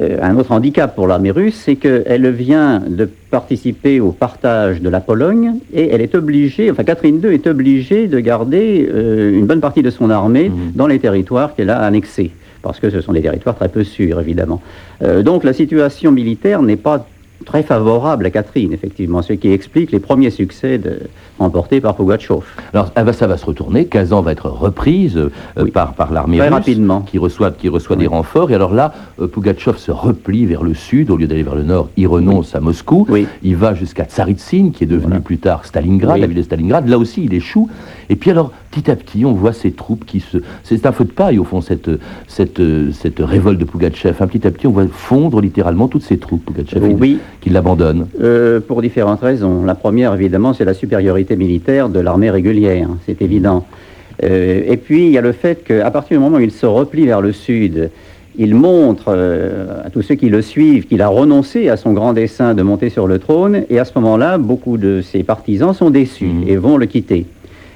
un 0.00 0.36
autre 0.36 0.52
handicap 0.52 0.94
pour 0.94 1.08
l'armée 1.08 1.32
russe, 1.32 1.60
c'est 1.64 1.74
qu'elle 1.74 2.30
vient 2.30 2.80
de 2.86 3.08
participer 3.30 3.98
au 3.98 4.12
partage 4.12 4.80
de 4.80 4.88
la 4.88 5.00
Pologne 5.00 5.54
et 5.74 5.88
elle 5.90 6.00
est 6.00 6.14
obligée, 6.14 6.70
enfin 6.70 6.84
Catherine 6.84 7.20
II 7.20 7.34
est 7.34 7.48
obligée 7.48 8.06
de 8.06 8.20
garder 8.20 8.88
une 8.94 9.46
bonne 9.46 9.60
partie 9.60 9.82
de 9.82 9.90
son 9.90 10.10
armée 10.10 10.48
mmh. 10.48 10.72
dans 10.76 10.86
les 10.86 11.00
territoires 11.00 11.56
qu'elle 11.56 11.70
a 11.70 11.80
annexés 11.80 12.30
parce 12.62 12.80
que 12.80 12.90
ce 12.90 13.00
sont 13.00 13.12
des 13.12 13.22
territoires 13.22 13.56
très 13.56 13.68
peu 13.68 13.84
sûrs, 13.84 14.20
évidemment. 14.20 14.60
Euh, 15.02 15.22
donc 15.22 15.44
la 15.44 15.52
situation 15.52 16.12
militaire 16.12 16.62
n'est 16.62 16.76
pas 16.76 17.06
très 17.44 17.62
favorable 17.62 18.26
à 18.26 18.30
Catherine, 18.30 18.72
effectivement, 18.72 19.22
ce 19.22 19.32
qui 19.32 19.50
explique 19.50 19.92
les 19.92 20.00
premiers 20.00 20.30
succès 20.30 20.78
de, 20.78 21.00
remportés 21.40 21.80
par 21.80 21.96
Pugatchov. 21.96 22.44
Alors 22.72 22.92
ça 23.12 23.26
va 23.26 23.36
se 23.36 23.46
retourner, 23.46 23.86
Kazan 23.86 24.20
va 24.20 24.32
être 24.32 24.48
reprise 24.48 25.16
euh, 25.16 25.66
par, 25.72 25.94
par 25.94 26.12
l'armée 26.12 26.40
russe 26.40 26.50
rapidement. 26.50 27.00
qui 27.00 27.18
reçoit, 27.18 27.50
qui 27.50 27.68
reçoit 27.68 27.96
des 27.96 28.06
renforts, 28.06 28.50
et 28.50 28.54
alors 28.54 28.72
là, 28.72 28.92
euh, 29.20 29.26
Pugatchov 29.26 29.78
se 29.78 29.90
replie 29.90 30.46
vers 30.46 30.62
le 30.62 30.74
sud, 30.74 31.10
au 31.10 31.16
lieu 31.16 31.26
d'aller 31.26 31.42
vers 31.42 31.54
le 31.54 31.62
nord, 31.62 31.88
il 31.96 32.06
renonce 32.06 32.54
à 32.54 32.60
Moscou, 32.60 33.06
il 33.42 33.56
va 33.56 33.74
jusqu'à 33.74 34.04
Tsaritsyn, 34.04 34.70
qui 34.70 34.84
est 34.84 34.86
devenu 34.86 35.20
plus 35.20 35.38
tard 35.38 35.64
Stalingrad, 35.64 36.20
la 36.20 36.26
ville 36.26 36.36
de 36.36 36.42
Stalingrad, 36.42 36.86
là 36.86 36.98
aussi 36.98 37.24
il 37.24 37.34
échoue, 37.34 37.68
et 38.10 38.16
puis 38.16 38.32
alors, 38.32 38.50
petit 38.72 38.90
à 38.90 38.96
petit, 38.96 39.24
on 39.24 39.32
voit 39.32 39.52
ces 39.52 39.70
troupes 39.70 40.04
qui 40.04 40.18
se... 40.18 40.38
C'est 40.64 40.84
un 40.84 40.90
feu 40.90 41.04
de 41.04 41.12
paille, 41.12 41.38
au 41.38 41.44
fond, 41.44 41.60
cette, 41.60 41.88
cette, 42.26 42.60
cette 42.92 43.20
révolte 43.20 43.60
de 43.60 43.64
Pugatchev. 43.64 44.16
Un 44.20 44.26
petit 44.26 44.44
à 44.48 44.50
petit, 44.50 44.66
on 44.66 44.72
voit 44.72 44.86
fondre 44.90 45.40
littéralement 45.40 45.86
toutes 45.86 46.02
ces 46.02 46.18
troupes, 46.18 46.44
Pugatchev, 46.44 46.96
oui. 46.98 47.20
qui 47.40 47.50
l'abandonnent. 47.50 48.08
Euh, 48.20 48.58
pour 48.58 48.82
différentes 48.82 49.20
raisons. 49.20 49.64
La 49.64 49.76
première, 49.76 50.12
évidemment, 50.12 50.52
c'est 50.54 50.64
la 50.64 50.74
supériorité 50.74 51.36
militaire 51.36 51.88
de 51.88 52.00
l'armée 52.00 52.30
régulière, 52.30 52.88
c'est 53.06 53.22
évident. 53.22 53.64
Euh, 54.24 54.62
et 54.66 54.76
puis, 54.76 55.06
il 55.06 55.12
y 55.12 55.18
a 55.18 55.22
le 55.22 55.32
fait 55.32 55.62
qu'à 55.62 55.90
partir 55.92 56.18
du 56.18 56.24
moment 56.24 56.38
où 56.38 56.40
il 56.40 56.50
se 56.50 56.66
replie 56.66 57.06
vers 57.06 57.20
le 57.20 57.30
sud, 57.30 57.90
il 58.36 58.56
montre 58.56 59.04
euh, 59.08 59.84
à 59.84 59.90
tous 59.90 60.02
ceux 60.02 60.16
qui 60.16 60.30
le 60.30 60.42
suivent 60.42 60.86
qu'il 60.86 61.00
a 61.00 61.08
renoncé 61.08 61.68
à 61.68 61.76
son 61.76 61.92
grand 61.92 62.12
dessein 62.12 62.54
de 62.54 62.62
monter 62.62 62.90
sur 62.90 63.06
le 63.06 63.20
trône, 63.20 63.62
et 63.70 63.78
à 63.78 63.84
ce 63.84 63.92
moment-là, 63.96 64.36
beaucoup 64.36 64.78
de 64.78 65.00
ses 65.00 65.22
partisans 65.22 65.74
sont 65.74 65.90
déçus 65.90 66.26
mmh. 66.26 66.48
et 66.48 66.56
vont 66.56 66.76
le 66.76 66.86
quitter. 66.86 67.26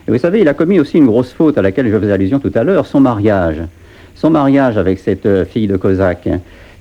Et 0.06 0.10
vous 0.10 0.18
savez, 0.18 0.40
il 0.40 0.48
a 0.48 0.54
commis 0.54 0.80
aussi 0.80 0.98
une 0.98 1.06
grosse 1.06 1.32
faute 1.32 1.56
à 1.56 1.62
laquelle 1.62 1.90
je 1.90 1.98
faisais 1.98 2.12
allusion 2.12 2.38
tout 2.38 2.52
à 2.54 2.62
l'heure, 2.62 2.86
son 2.86 3.00
mariage. 3.00 3.62
Son 4.14 4.30
mariage 4.30 4.76
avec 4.76 4.98
cette 4.98 5.26
euh, 5.26 5.44
fille 5.44 5.66
de 5.66 5.76
Cosaque. 5.76 6.28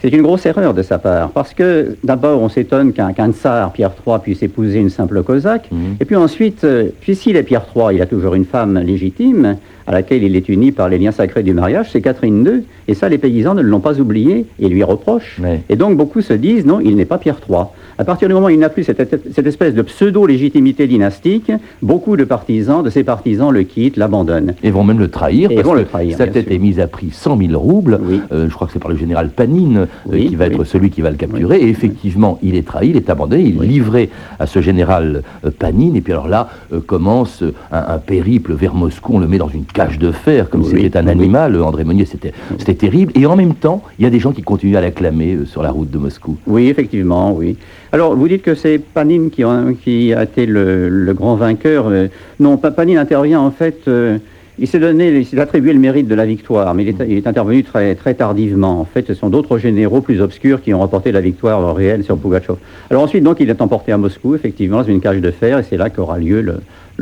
C'est 0.04 0.10
une 0.10 0.22
grosse 0.22 0.46
erreur 0.46 0.74
de 0.74 0.82
sa 0.82 1.00
part, 1.00 1.30
parce 1.30 1.54
que 1.54 1.96
d'abord 2.04 2.42
on 2.42 2.50
s'étonne 2.50 2.92
qu'un 2.92 3.32
tsar, 3.32 3.72
Pierre 3.72 3.92
III, 4.06 4.18
puisse 4.22 4.44
épouser 4.44 4.80
une 4.80 4.90
simple 4.90 5.24
cosaque, 5.24 5.70
mhm. 5.72 5.96
et 6.02 6.04
puis 6.04 6.18
ensuite, 6.18 6.66
euh, 6.66 6.90
puisqu'il 7.00 7.38
est 7.38 7.44
Pierre 7.44 7.66
III, 7.74 7.96
il 7.96 8.02
a 8.02 8.06
toujours 8.06 8.36
une 8.36 8.44
femme 8.44 8.78
légitime, 8.80 9.56
à 9.88 9.92
laquelle 9.92 10.24
il 10.24 10.36
est 10.36 10.50
uni 10.50 10.72
par 10.72 10.90
les 10.90 10.98
liens 10.98 11.12
sacrés 11.12 11.44
du 11.44 11.54
mariage, 11.54 11.88
c'est 11.92 12.02
Catherine 12.02 12.46
II, 12.46 12.64
et 12.88 12.94
ça 12.94 13.10
les 13.10 13.18
paysans 13.18 13.54
ne 13.54 13.62
l'ont 13.62 13.80
pas 13.80 14.00
oublié 14.00 14.46
et 14.60 14.68
lui 14.68 14.84
reprochent. 14.84 15.40
Et 15.70 15.76
donc 15.76 15.98
beaucoup 15.98 16.22
se 16.22 16.34
disent, 16.34 16.66
non, 16.66 16.80
il 16.80 16.96
n'est 16.96 17.06
pas 17.06 17.18
Pierre 17.18 17.40
III. 17.50 17.66
À 17.98 18.04
partir 18.06 18.28
du 18.28 18.34
moment 18.34 18.48
où 18.48 18.50
il 18.50 18.60
n'a 18.60 18.70
plus 18.70 18.84
cette, 18.84 19.46
espèce 19.46 19.74
de 19.76 19.82
pseudo-légitimité 19.82 20.88
dynastique, 20.88 21.52
beaucoup 21.82 22.18
de 22.18 22.24
partisans, 22.24 22.84
de 22.84 22.90
ses 22.90 23.04
partisans 23.04 23.52
le 23.52 23.64
quittent, 23.64 23.98
l'abandonnent. 23.98 24.56
Et 24.64 24.72
vont 24.72 24.84
même 24.84 25.00
le 25.00 25.10
trahir, 25.10 25.52
et 25.52 25.56
parce 25.56 25.68
vont 25.68 25.74
que 25.74 25.80
le 25.80 25.86
trahir, 25.86 26.18
sa 26.18 26.28
tête 26.28 26.50
est 26.50 26.58
mise 26.58 26.80
à 26.80 26.88
prix 26.88 27.12
100 27.12 27.38
000 27.38 27.60
roubles, 27.60 28.00
euh, 28.32 28.48
je 28.50 28.54
crois 28.54 28.68
que 28.68 28.74
c'est 28.74 28.80
par 28.80 28.90
le 28.90 28.98
général 28.98 29.30
Panine 29.30 29.88
euh, 30.12 30.18
qui 30.18 30.36
va 30.36 30.48
être 30.48 30.64
celui 30.64 30.90
qui 30.90 31.02
va 31.02 31.12
le 31.12 31.18
capturer, 31.18 31.58
et 31.58 31.70
effectivement, 31.70 32.40
il 32.42 32.56
est 32.56 32.66
trahi, 32.66 32.90
il 32.90 32.98
est 32.98 33.10
abandonné, 33.10 33.44
il 33.44 33.64
est 33.64 33.68
livré 33.68 34.10
à 34.40 34.48
ce 34.48 34.60
général 34.62 35.22
euh, 35.46 35.52
Panine, 35.52 35.96
et 35.96 36.02
puis 36.02 36.14
alors 36.14 36.28
là 36.28 36.50
commence 36.88 37.44
un, 37.72 37.98
périple 38.00 38.54
vers 38.54 38.74
Moscou, 38.74 39.14
on 39.16 39.20
le 39.20 39.28
met 39.28 39.38
dans 39.38 39.48
une 39.48 39.66
cage 39.74 40.00
de 40.00 40.12
fer, 40.12 40.50
comme 40.50 40.64
si 40.64 40.72
c'était 40.72 40.98
un 40.98 41.08
animal, 41.08 41.62
André 41.62 41.84
Monnier, 41.84 42.06
c'était 42.06 42.74
terrible, 42.74 43.12
et 43.16 43.26
en 43.26 43.36
même 43.36 43.56
temps, 43.56 43.84
il 44.00 44.04
y 44.04 44.08
a 44.08 44.10
des 44.10 44.20
gens 44.20 44.32
qui 44.32 44.44
continuent 44.44 44.78
à 44.78 44.82
l'acclamer 44.82 45.40
sur 45.46 45.64
la 45.64 45.72
route 45.72 45.90
de 45.90 45.98
Moscou. 45.98 46.38
Oui, 46.48 46.70
effectivement, 46.70 47.34
oui. 47.34 47.58
Alors, 47.92 48.16
vous 48.16 48.28
dites 48.28 48.42
que 48.42 48.56
c'est 48.56 48.80
Panine 48.80 49.30
qui 49.30 49.44
a, 49.44 50.24
été 50.24 50.46
le, 50.46 51.14
grand 51.14 51.36
vainqueur. 51.36 51.88
Euh, 51.88 52.08
non, 52.40 52.58
Panine 52.58 52.98
intervient 52.98 53.42
en 53.42 53.52
fait. 53.52 53.82
Euh, 53.88 54.18
il 54.60 54.68
s'est 54.68 54.80
donné, 54.80 55.10
il 55.10 55.26
s'est 55.26 55.40
attribué 55.40 55.74
le 55.74 55.80
mérite 55.80 56.08
de 56.08 56.14
la 56.14 56.26
victoire, 56.26 56.74
mais 56.76 56.86
il 56.86 57.18
est, 57.18 57.26
intervenu 57.26 57.64
très, 57.64 57.96
très 57.96 58.14
tardivement. 58.14 58.80
En 58.80 58.86
fait, 58.86 59.08
ce 59.08 59.16
sont 59.16 59.30
d'autres 59.30 59.58
généraux 59.58 60.02
plus 60.02 60.22
obscurs 60.22 60.62
qui 60.62 60.74
ont 60.76 60.80
remporté 60.80 61.12
la 61.12 61.22
victoire 61.22 61.76
réelle 61.76 62.04
sur 62.04 62.18
Pugachev. 62.18 62.58
Alors 62.92 63.02
ensuite, 63.02 63.24
donc, 63.24 63.38
il 63.40 63.50
est 63.50 63.62
emporté 63.64 63.92
à 63.92 63.98
Moscou, 63.98 64.36
effectivement, 64.36 64.78
dans 64.78 64.84
une 64.84 65.02
cage 65.02 65.22
de 65.22 65.32
fer, 65.32 65.58
et 65.58 65.64
c'est 65.64 65.78
là 65.78 65.90
qu'aura 65.90 66.20
lieu 66.20 66.42
le 66.42 66.58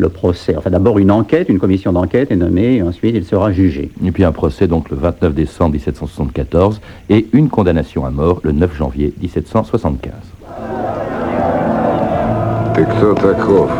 procès. 0.09 0.55
Enfin, 0.57 0.71
d'abord 0.71 0.99
une 0.99 1.11
enquête, 1.11 1.49
une 1.49 1.59
commission 1.59 1.93
d'enquête 1.93 2.31
est 2.31 2.37
nommée, 2.37 2.77
et 2.77 2.83
ensuite 2.83 3.15
il 3.15 3.25
sera 3.25 3.53
jugé. 3.53 3.91
Et 4.05 4.11
puis 4.13 4.25
un 4.25 4.33
procès 4.33 4.67
donc 4.67 4.91
le 4.91 4.97
29 4.97 5.35
décembre 5.35 5.73
1774 5.73 6.81
et 7.09 7.27
une 7.33 7.49
condamnation 7.49 8.05
à 8.05 8.11
mort 8.11 8.41
le 8.43 8.53
9 8.53 8.77
janvier 8.77 9.15
1775. 9.21 10.13
Ты 12.75 12.85
кто 12.85 13.15
таков? 13.15 13.71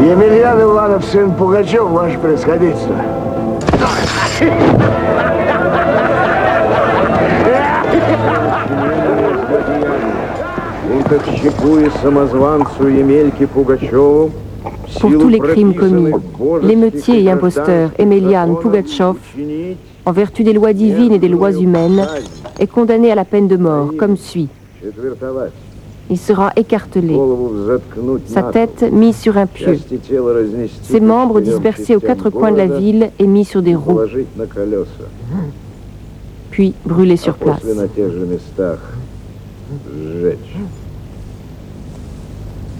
Емельян 0.00 0.60
Иванов, 0.60 1.04
сын 1.04 1.32
Пугачев, 1.32 1.88
ваше 1.88 2.18
происходительство. 2.18 2.94
Бунтовщику 11.04 11.78
и 11.78 11.90
самозванцу 12.02 12.88
Емельке 12.88 13.46
Пугачеву 13.46 14.30
Pour 15.00 15.10
tous 15.10 15.28
les 15.28 15.38
crimes 15.38 15.74
commis, 15.74 16.12
l'émeutier 16.62 17.22
et 17.22 17.30
imposteur 17.30 17.90
Emelian 17.98 18.56
Pugatchov, 18.56 19.16
en 20.04 20.12
vertu 20.12 20.42
des 20.44 20.52
lois 20.52 20.72
divines 20.72 21.12
et 21.12 21.18
des 21.18 21.28
lois 21.28 21.52
humaines, 21.52 22.06
est 22.58 22.66
condamné 22.66 23.10
à 23.10 23.14
la 23.14 23.24
peine 23.24 23.48
de 23.48 23.56
mort, 23.56 23.92
comme 23.98 24.16
suit. 24.16 24.48
Il 26.10 26.18
sera 26.18 26.52
écartelé, 26.56 27.16
sa 28.26 28.42
tête 28.42 28.84
mise 28.92 29.16
sur 29.16 29.38
un 29.38 29.46
pieu, 29.46 29.78
ses 30.82 31.00
membres 31.00 31.40
dispersés 31.40 31.96
aux 31.96 32.00
quatre 32.00 32.30
coins 32.30 32.52
de 32.52 32.58
la 32.58 32.66
ville 32.66 33.10
et 33.18 33.26
mis 33.26 33.44
sur 33.44 33.62
des 33.62 33.76
roues, 33.76 34.00
puis 36.50 36.74
brûlés 36.84 37.16
sur 37.16 37.34
place. 37.36 37.62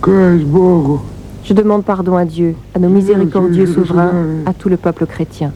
Je 0.08 1.54
demande 1.54 1.84
pardon 1.84 2.16
à 2.16 2.26
Dieu, 2.26 2.56
à 2.76 2.80
nos 2.80 2.90
miséricordieux 2.90 3.66
souverains, 3.66 4.12
à 4.46 4.54
tout 4.54 4.70
le 4.70 4.78
peuple 4.78 5.08
chrétien. 5.08 5.52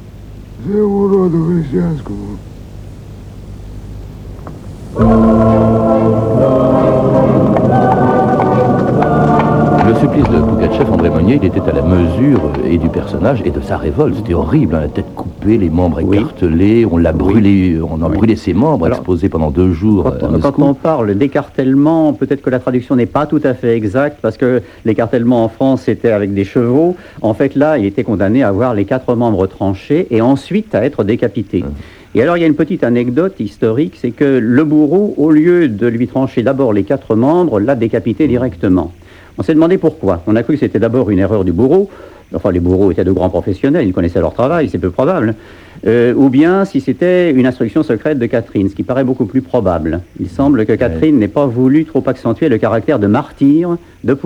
Le 9.85 9.95
supplice 9.99 10.29
de 10.29 10.39
Pougachev, 10.39 10.91
André 10.91 11.11
Meunier, 11.11 11.39
il 11.41 11.45
était 11.45 11.61
à 11.61 11.71
la 11.71 11.83
mesure 11.83 12.41
et 12.65 12.79
du 12.79 12.89
personnage 12.89 13.43
et 13.45 13.51
de 13.51 13.61
sa 13.61 13.77
révolte. 13.77 14.15
C'était 14.15 14.33
horrible, 14.33 14.73
hein, 14.73 14.81
la 14.81 14.87
tête 14.87 15.13
coupée 15.15 15.28
les 15.45 15.69
membres 15.69 16.01
Oui. 16.03 16.17
écartelés, 16.17 16.85
on 16.85 16.97
l'a 16.97 17.13
brûlé, 17.13 17.79
on 17.81 18.01
a 18.03 18.07
Oui. 18.09 18.17
brûlé 18.17 18.35
ses 18.35 18.53
membres, 18.53 18.85
Alors, 18.85 18.97
exposés 18.99 19.29
pendant 19.29 19.51
deux 19.51 19.71
jours. 19.71 20.03
Quand, 20.03 20.27
on- 20.27 20.31
Moscou. 20.31 20.51
quand 20.51 20.63
on 20.69 20.73
parle 20.73 21.15
d'écartèlement, 21.15 22.13
peut-être 22.13 22.41
que 22.41 22.49
la 22.49 22.59
traduction 22.59 22.95
n'est 22.95 23.05
pas 23.05 23.25
tout 23.25 23.39
à 23.43 23.53
fait 23.53 23.75
exacte, 23.75 24.17
parce 24.21 24.37
que 24.37 24.61
l'écartèlement 24.85 25.43
en 25.43 25.49
France 25.49 25.83
c'était 25.85 26.11
avec 26.11 26.33
des 26.33 26.43
chevaux. 26.43 26.95
En 27.21 27.33
fait, 27.33 27.55
là, 27.55 27.77
il 27.77 27.85
était 27.85 28.03
condamné 28.03 28.43
à 28.43 28.49
avoir 28.49 28.73
les 28.73 28.85
quatre 28.85 29.15
membres 29.15 29.47
tranchés 29.47 30.07
et 30.11 30.21
ensuite 30.21 30.75
à 30.75 30.83
être 30.85 31.03
décapité. 31.03 31.63
Et 32.15 32.21
alors, 32.21 32.37
il 32.37 32.41
y 32.41 32.43
a 32.43 32.47
une 32.47 32.55
petite 32.55 32.83
anecdote 32.83 33.39
historique, 33.39 33.93
c'est 34.01 34.11
que 34.11 34.39
le 34.41 34.63
bourreau, 34.63 35.13
au 35.17 35.31
lieu 35.31 35.67
de 35.67 35.87
lui 35.87 36.07
trancher 36.07 36.41
d'abord 36.43 36.73
les 36.73 36.83
quatre 36.83 37.15
membres, 37.15 37.59
l'a 37.59 37.75
décapité 37.75 38.27
directement. 38.27 38.91
On 39.37 39.43
s'est 39.43 39.53
demandé 39.53 39.77
pourquoi. 39.77 40.21
On 40.27 40.35
a 40.35 40.43
cru 40.43 40.55
que 40.55 40.59
c'était 40.59 40.79
d'abord 40.79 41.09
une 41.11 41.19
erreur 41.19 41.45
du 41.45 41.51
bourreau. 41.53 41.89
Enfin, 42.33 42.51
les 42.51 42.59
bourreaux 42.59 42.91
étaient 42.91 43.03
de 43.03 43.11
grands 43.11 43.29
professionnels, 43.29 43.87
ils 43.87 43.93
connaissaient 43.93 44.19
leur 44.19 44.33
travail, 44.33 44.69
c'est 44.69 44.77
peu 44.77 44.91
probable. 44.91 45.35
Euh, 45.87 46.13
ou 46.13 46.29
bien 46.29 46.65
si 46.65 46.81
c'était 46.81 47.31
une 47.31 47.47
instruction 47.47 47.83
secrète 47.83 48.19
de 48.19 48.25
Catherine, 48.25 48.69
ce 48.69 48.75
qui 48.75 48.83
paraît 48.83 49.05
beaucoup 49.05 49.25
plus 49.25 49.41
probable. 49.41 50.01
Il 50.19 50.27
semble 50.27 50.65
que 50.65 50.73
Catherine 50.73 51.17
n'ait 51.17 51.29
pas 51.29 51.45
voulu 51.45 51.85
trop 51.85 52.03
accentuer 52.05 52.49
le 52.49 52.57
caractère 52.57 52.99
de 52.99 53.07
martyr 53.07 53.77
de 54.03 54.17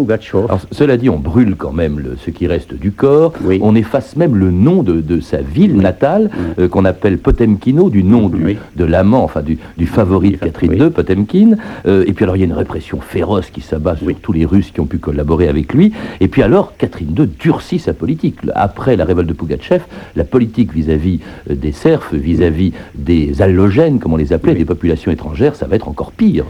cela 0.72 0.98
dit, 0.98 1.10
on 1.10 1.18
brûle 1.20 1.56
quand 1.56 1.72
même 1.72 2.00
le- 2.00 2.16
ce 2.24 2.30
qui 2.30 2.48
reste 2.48 2.74
du 2.74 2.92
corps. 2.92 3.34
Oui. 3.44 3.60
On 3.62 3.76
efface 3.76 4.16
même 4.16 4.36
le 4.36 4.52
nom 4.52 4.84
de, 4.84 5.02
de 5.02 5.20
sa 5.20 5.38
ville 5.42 5.76
natale, 5.78 6.30
euh, 6.60 6.68
qu'on 6.68 6.86
appelle 6.86 7.18
Potemkino, 7.18 7.90
du 7.90 8.04
nom 8.04 8.30
du- 8.30 8.44
Oui. 8.44 8.58
de 8.76 8.86
l'amant, 8.86 9.24
enfin 9.24 9.42
du, 9.42 9.58
du 9.78 9.86
favori 9.88 10.32
de 10.32 10.38
Catherine. 10.38 10.74
II, 10.74 10.90
Potemkin. 10.90 11.56
Euh, 11.88 12.04
et 12.08 12.14
puis 12.14 12.24
alors, 12.24 12.36
il 12.38 12.40
y 12.40 12.44
a 12.44 12.46
une 12.46 12.54
répression 12.54 13.00
féroce 13.02 13.50
qui 13.50 13.62
s'abat 13.62 13.96
sur 13.96 14.14
tous 14.22 14.34
les 14.34 14.46
Russes 14.46 14.72
qui 14.72 14.80
ont 14.80 14.86
pu 14.86 14.98
collaborer 15.00 15.48
avec 15.48 15.74
lui. 15.74 15.92
Et 16.20 16.28
puis 16.28 16.44
alors, 16.44 16.74
Catherine 16.78 17.16
II 17.18 17.28
durcit 17.40 17.80
sa 17.80 17.94
politique. 17.94 18.38
Après 18.56 18.96
la 18.96 19.06
révolte 19.06 19.28
de 19.28 19.34
Pugachev, 19.34 19.84
la 20.16 20.24
politique 20.24 20.74
vis-à-vis 20.74 21.20
euh, 21.50 21.56
des 21.56 21.72
serfs, 21.72 22.14
vis-à-vis 22.14 22.74
des 22.96 23.42
allogènes, 23.42 24.00
comme 24.00 24.14
on 24.14 24.18
les 24.18 24.34
appelait, 24.34 24.56
des 24.56 24.66
populations 24.66 25.12
étrangères, 25.12 25.56
ça 25.56 25.66
va 25.68 25.76
être 25.76 25.88
encore 25.88 26.12
pire. 26.12 26.46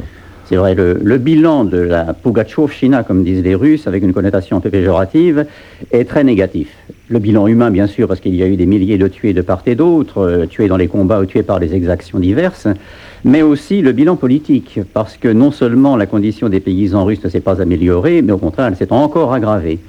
C'est 0.53 0.59
vrai, 0.59 0.75
le, 0.75 1.17
bilan 1.17 1.65
de 1.65 1.79
la 1.79 2.13
Pugatchovchina, 2.13 3.01
comme 3.01 3.23
disent 3.23 3.41
les 3.41 3.55
Russes, 3.55 3.87
avec 3.87 4.03
une 4.03 4.13
connotation 4.13 4.57
un 4.57 4.59
peu 4.59 4.69
péjorative, 4.69 5.47
est 5.91 6.07
très 6.07 6.23
négatif. 6.23 6.67
Le 7.07 7.17
bilan 7.17 7.47
humain, 7.47 7.71
bien 7.71 7.87
sûr, 7.87 8.07
parce 8.07 8.19
qu'il 8.19 8.35
y 8.35 8.43
a 8.43 8.45
eu 8.45 8.55
des 8.55 8.67
milliers 8.67 8.99
de 8.99 9.07
tués 9.07 9.33
de 9.33 9.41
part 9.41 9.63
et 9.65 9.73
d'autre, 9.73 10.19
euh, 10.19 10.45
tués 10.45 10.67
dans 10.67 10.77
les 10.77 10.87
combats 10.87 11.19
ou 11.21 11.25
tués 11.25 11.41
par 11.41 11.59
des 11.59 11.73
exactions 11.73 12.19
diverses, 12.19 12.67
mais 13.25 13.41
aussi 13.41 13.81
le 13.81 13.93
bilan 13.93 14.15
politique, 14.15 14.79
parce 14.93 15.17
que 15.17 15.27
non 15.27 15.49
seulement 15.49 15.97
la 15.97 16.05
condition 16.05 16.49
des 16.49 16.59
paysans 16.59 17.03
russes 17.03 17.23
ne 17.23 17.29
s'est 17.29 17.39
pas 17.39 17.59
améliorée, 17.59 18.21
mais 18.21 18.31
au 18.31 18.37
contraire, 18.37 18.67
elle 18.67 18.75
s'est 18.75 18.93
encore 18.93 19.33
aggravée. 19.33 19.79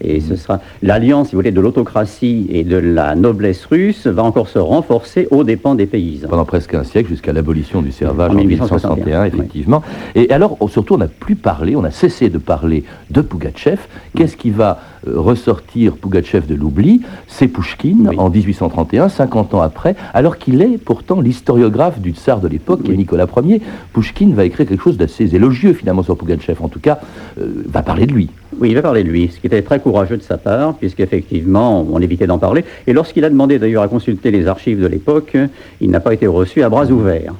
Et 0.00 0.20
ce 0.20 0.36
sera 0.36 0.60
l'alliance, 0.82 1.28
si 1.28 1.34
vous 1.34 1.40
voulez, 1.40 1.50
de 1.50 1.60
l'autocratie 1.60 2.46
et 2.50 2.62
de 2.64 2.76
la 2.76 3.14
noblesse 3.16 3.64
russe 3.66 4.06
va 4.06 4.22
encore 4.22 4.48
se 4.48 4.58
renforcer 4.58 5.26
aux 5.30 5.42
dépens 5.44 5.74
des 5.74 5.86
paysans. 5.86 6.28
pendant 6.28 6.44
presque 6.44 6.74
un 6.74 6.84
siècle 6.84 7.08
jusqu'à 7.08 7.32
l'abolition 7.32 7.82
du 7.82 7.90
servage 7.90 8.30
En 8.30 8.34
en 8.34 8.44
1861, 8.44 9.24
1861, 9.24 9.24
effectivement. 9.24 9.82
Et 10.14 10.30
alors, 10.30 10.56
on- 10.60 10.68
surtout, 10.68 10.94
on 10.94 10.98
n'a 10.98 11.08
plus 11.08 11.34
parlé, 11.36 11.74
on 11.74 11.84
a 11.84 11.90
cessé 11.90 12.28
de 12.30 12.38
parler 12.38 12.84
de 13.10 13.20
Pugachev. 13.22 13.78
Qu'est-ce 14.16 14.36
qui 14.36 14.50
va 14.50 14.80
euh, 15.06 15.18
ressortir 15.18 15.96
Pugachev 15.96 16.46
de 16.46 16.54
l'oubli? 16.54 17.02
C'est 17.26 17.48
Pouchkine 17.48 18.08
Oui. 18.10 18.16
en 18.18 18.30
1831, 18.30 19.08
50 19.08 19.54
ans 19.54 19.62
après, 19.62 19.96
alors 20.14 20.38
qu'il 20.38 20.62
est 20.62 20.78
pourtant 20.78 21.20
l'historiographe 21.20 22.00
du 22.00 22.10
tsar 22.12 22.40
de 22.40 22.48
l'époque, 22.48 22.82
qui 22.82 22.88
est 22.88 22.92
Oui. 22.92 22.98
Nicolas 22.98 23.26
Ier. 23.44 23.60
Pouchkine 23.92 24.34
va 24.34 24.44
écrire 24.44 24.66
quelque 24.68 24.82
chose 24.82 24.96
d'assez 24.96 25.34
élogieux 25.34 25.72
finalement 25.72 26.02
sur 26.02 26.16
Pugachev, 26.16 26.58
en 26.62 26.68
tout 26.68 26.80
cas, 26.80 26.98
euh, 27.40 27.64
va 27.66 27.82
parler 27.82 28.06
de 28.06 28.12
lui. 28.12 28.30
Oui, 28.60 28.70
il 28.70 28.74
va 28.74 28.82
parler 28.82 29.04
de 29.04 29.08
lui, 29.08 29.30
ce 29.32 29.38
qui 29.38 29.46
était 29.46 29.62
très 29.62 29.78
courageux 29.78 30.16
de 30.16 30.22
sa 30.22 30.36
part, 30.36 30.74
puisqu'effectivement, 30.74 31.86
on 31.88 32.00
évitait 32.00 32.26
d'en 32.26 32.38
parler. 32.38 32.64
Et 32.88 32.92
lorsqu'il 32.92 33.24
a 33.24 33.30
demandé 33.30 33.60
d'ailleurs 33.60 33.84
à 33.84 33.88
consulter 33.88 34.32
les 34.32 34.48
archives 34.48 34.80
de 34.80 34.86
l'époque, 34.88 35.36
il 35.80 35.90
n'a 35.90 36.00
pas 36.00 36.12
été 36.12 36.26
reçu 36.26 36.64
à 36.64 36.68
bras 36.68 36.86
ouverts. 36.86 37.34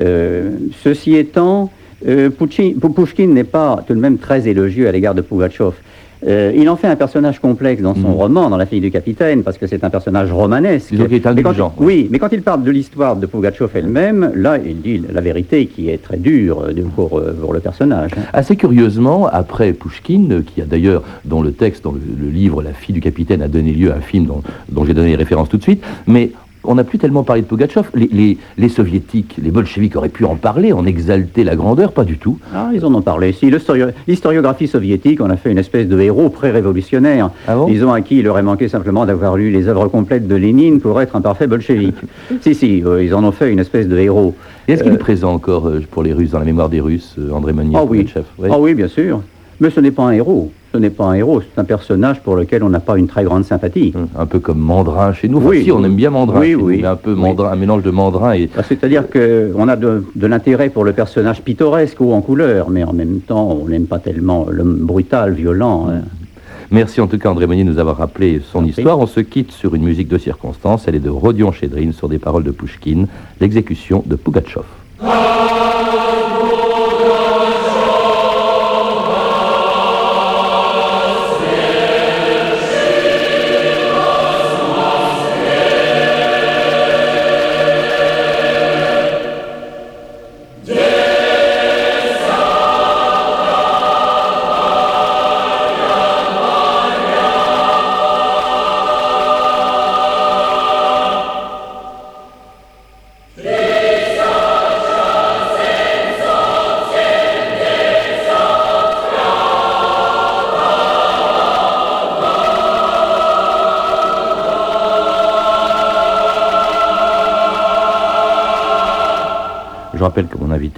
Euh, 0.00 0.50
ceci 0.82 1.16
étant, 1.16 1.70
euh, 2.06 2.28
Pouchkine 2.30 3.32
n'est 3.32 3.44
pas 3.44 3.82
tout 3.86 3.94
de 3.94 3.98
même 3.98 4.18
très 4.18 4.46
élogieux 4.46 4.88
à 4.88 4.92
l'égard 4.92 5.14
de 5.14 5.22
Pugatchov. 5.22 5.74
Euh, 6.26 6.52
il 6.54 6.68
en 6.68 6.76
fait 6.76 6.86
un 6.86 6.96
personnage 6.96 7.40
complexe 7.40 7.82
dans 7.82 7.94
son 7.94 8.08
Mhm. 8.08 8.14
roman, 8.14 8.50
dans 8.50 8.56
La 8.56 8.66
fille 8.66 8.80
du 8.80 8.90
capitaine, 8.90 9.42
parce 9.42 9.58
que 9.58 9.66
c'est 9.66 9.82
un 9.82 9.90
personnage 9.90 10.30
romanesque. 10.32 10.88
Qu'il 10.88 11.00
est 11.02 11.08
Mais 11.10 11.26
indulgent. 11.26 11.74
oui, 11.78 12.08
mais 12.10 12.18
quand 12.18 12.28
il 12.32 12.42
parle 12.42 12.62
de 12.62 12.70
l'histoire 12.70 13.16
de 13.16 13.26
Pugatchov 13.26 13.70
elle-même, 13.74 14.30
là, 14.34 14.58
il 14.64 14.80
dit 14.80 15.02
la 15.12 15.20
vérité 15.20 15.66
qui 15.66 15.88
est 15.90 15.98
très 16.02 16.16
dure 16.18 16.60
euh, 16.62 16.72
pour, 16.94 17.18
euh, 17.18 17.32
pour 17.40 17.52
le 17.52 17.60
personnage. 17.60 18.12
hein. 18.16 18.22
Assez 18.32 18.54
curieusement, 18.56 19.26
après 19.26 19.72
Pouchkine, 19.72 20.44
qui 20.44 20.62
a 20.62 20.64
d'ailleurs, 20.64 21.02
dont 21.24 21.42
le 21.42 21.52
texte, 21.52 21.82
dans 21.84 21.92
le, 21.92 22.00
le 22.20 22.28
livre 22.30 22.62
La 22.62 22.72
fille 22.72 22.94
du 22.94 23.00
capitaine 23.00 23.42
a 23.42 23.48
donné 23.48 23.72
lieu 23.72 23.90
à 23.92 23.96
un 23.96 24.00
film 24.00 24.26
dont, 24.26 24.42
dont 24.70 24.84
j'ai 24.84 24.94
donné 24.94 25.08
les 25.10 25.16
références 25.16 25.48
tout 25.48 25.56
de 25.58 25.62
suite, 25.62 25.82
mais 26.06 26.30
on 26.64 26.74
n'a 26.74 26.84
plus 26.84 26.98
tellement 26.98 27.22
parlé 27.24 27.42
de 27.42 27.46
Pugachev. 27.46 27.88
Les, 27.94 28.08
les- 28.12 28.38
les 28.58 28.68
soviétiques, 28.68 29.36
les 29.42 29.50
bolcheviks 29.50 29.96
auraient 29.96 30.08
pu 30.08 30.24
en 30.24 30.36
parler, 30.36 30.72
en 30.72 30.86
exalter 30.86 31.44
la 31.44 31.56
grandeur, 31.56 31.92
pas 31.92 32.04
du 32.04 32.18
tout. 32.18 32.38
Ah, 32.54 32.70
ils 32.72 32.84
en 32.84 32.94
ont 32.94 33.02
parlé. 33.02 33.32
Si, 33.32 33.50
l'historio- 33.50 33.88
l'historiographie 34.06 34.68
soviétique, 34.68 35.20
on 35.20 35.30
a 35.30 35.36
fait 35.36 35.50
une 35.50 35.58
espèce 35.58 35.88
de 35.88 35.98
héros 36.00 36.28
pré-révolutionnaire. 36.30 37.30
Ah 37.48 37.56
bon? 37.56 37.66
Disons 37.66 37.92
à 37.92 38.00
qui 38.00 38.18
il 38.18 38.28
aurait 38.28 38.42
manqué 38.42 38.68
simplement 38.68 39.06
d'avoir 39.06 39.36
lu 39.36 39.50
les 39.50 39.68
œuvres 39.68 39.88
complètes 39.88 40.28
de 40.28 40.34
Lénine 40.34 40.80
pour 40.80 41.00
être 41.00 41.16
un 41.16 41.20
parfait 41.20 41.46
bolchevique. 41.46 41.96
si, 42.40 42.54
si, 42.54 42.82
euh, 42.84 43.02
ils 43.02 43.14
en 43.14 43.24
ont 43.24 43.32
fait 43.32 43.50
une 43.52 43.58
espèce 43.58 43.88
de 43.88 43.98
héros. 43.98 44.34
Est-ce 44.68 44.82
qu'il 44.82 44.92
Euh, 44.92 44.96
est 44.96 44.98
présent 44.98 45.32
encore 45.32 45.66
euh, 45.68 45.80
pour 45.90 46.02
les 46.02 46.12
Russes, 46.12 46.30
dans 46.30 46.38
la 46.38 46.44
mémoire 46.44 46.68
des 46.68 46.80
Russes, 46.80 47.16
André 47.32 47.52
Meunier, 47.52 47.76
Ah 47.78 47.84
Oui. 47.84 48.06
Ah 48.50 48.58
oui, 48.58 48.74
bien 48.74 48.88
sûr. 48.88 49.20
Mais 49.60 49.70
ce 49.70 49.80
n'est 49.80 49.90
pas 49.90 50.04
un 50.04 50.12
héros. 50.12 50.52
Ce 50.72 50.78
n'est 50.78 50.88
pas 50.90 51.04
un 51.04 51.12
héros, 51.14 51.42
c'est 51.42 51.60
un 51.60 51.64
personnage 51.64 52.20
pour 52.22 52.34
lequel 52.34 52.62
on 52.64 52.70
n'a 52.70 52.80
pas 52.80 52.96
une 52.96 53.06
très 53.06 53.24
grande 53.24 53.44
sympathie. 53.44 53.92
Hum, 53.94 54.08
Un 54.16 54.24
peu 54.24 54.38
comme 54.38 54.58
Mandrin 54.58 55.12
chez 55.12 55.28
nous. 55.28 55.36
Enfin, 55.38 55.48
Oui. 55.48 55.64
si, 55.64 55.70
on 55.72 55.84
aime 55.84 55.96
bien 55.96 56.08
Mandrin 56.08 56.40
Oui, 56.40 56.50
chez 56.52 56.56
nous, 56.56 56.64
oui. 56.66 56.78
mais 56.80 56.88
un 56.88 56.96
peu 56.96 57.12
Oui. 57.12 57.20
Mandrin, 57.20 57.50
un 57.52 57.56
mélange 57.56 57.82
de 57.82 57.90
Mandrin 57.90 58.32
et... 58.32 58.48
Bah, 58.56 58.62
C'est-à-dire 58.66 59.04
qu'on 59.10 59.68
a 59.68 59.76
de, 59.76 60.02
de 60.16 60.26
l'intérêt 60.26 60.70
pour 60.70 60.84
le 60.84 60.92
personnage 60.94 61.42
pittoresque 61.42 62.00
ou 62.00 62.12
en 62.14 62.22
couleur, 62.22 62.70
mais 62.70 62.84
en 62.84 62.94
même 62.94 63.20
temps, 63.20 63.58
on 63.62 63.68
n'aime 63.68 63.84
pas 63.86 63.98
tellement 63.98 64.46
l'homme 64.50 64.76
brutal, 64.78 65.34
violent. 65.34 65.88
hein. 65.90 66.00
Merci 66.70 67.02
en 67.02 67.06
tout 67.06 67.18
cas 67.18 67.28
André 67.28 67.46
Meunier 67.46 67.64
de 67.64 67.70
nous 67.70 67.78
avoir 67.78 67.98
rappelé 67.98 68.40
son 68.50 68.62
Merci. 68.62 68.80
histoire. 68.80 68.98
On 68.98 69.06
se 69.06 69.20
quitte 69.20 69.52
sur 69.52 69.74
une 69.74 69.82
musique 69.82 70.08
de 70.08 70.16
circonstance. 70.16 70.84
Elle 70.88 70.94
est 70.94 71.00
de 71.00 71.10
Rodion 71.10 71.52
Chédrine 71.52 71.92
sur 71.92 72.08
des 72.08 72.18
paroles 72.18 72.44
de 72.44 72.50
Pouchkine, 72.50 73.08
l'exécution 73.42 74.02
de 74.06 74.16
Pugatchov. 74.16 74.64
Je 75.02 75.06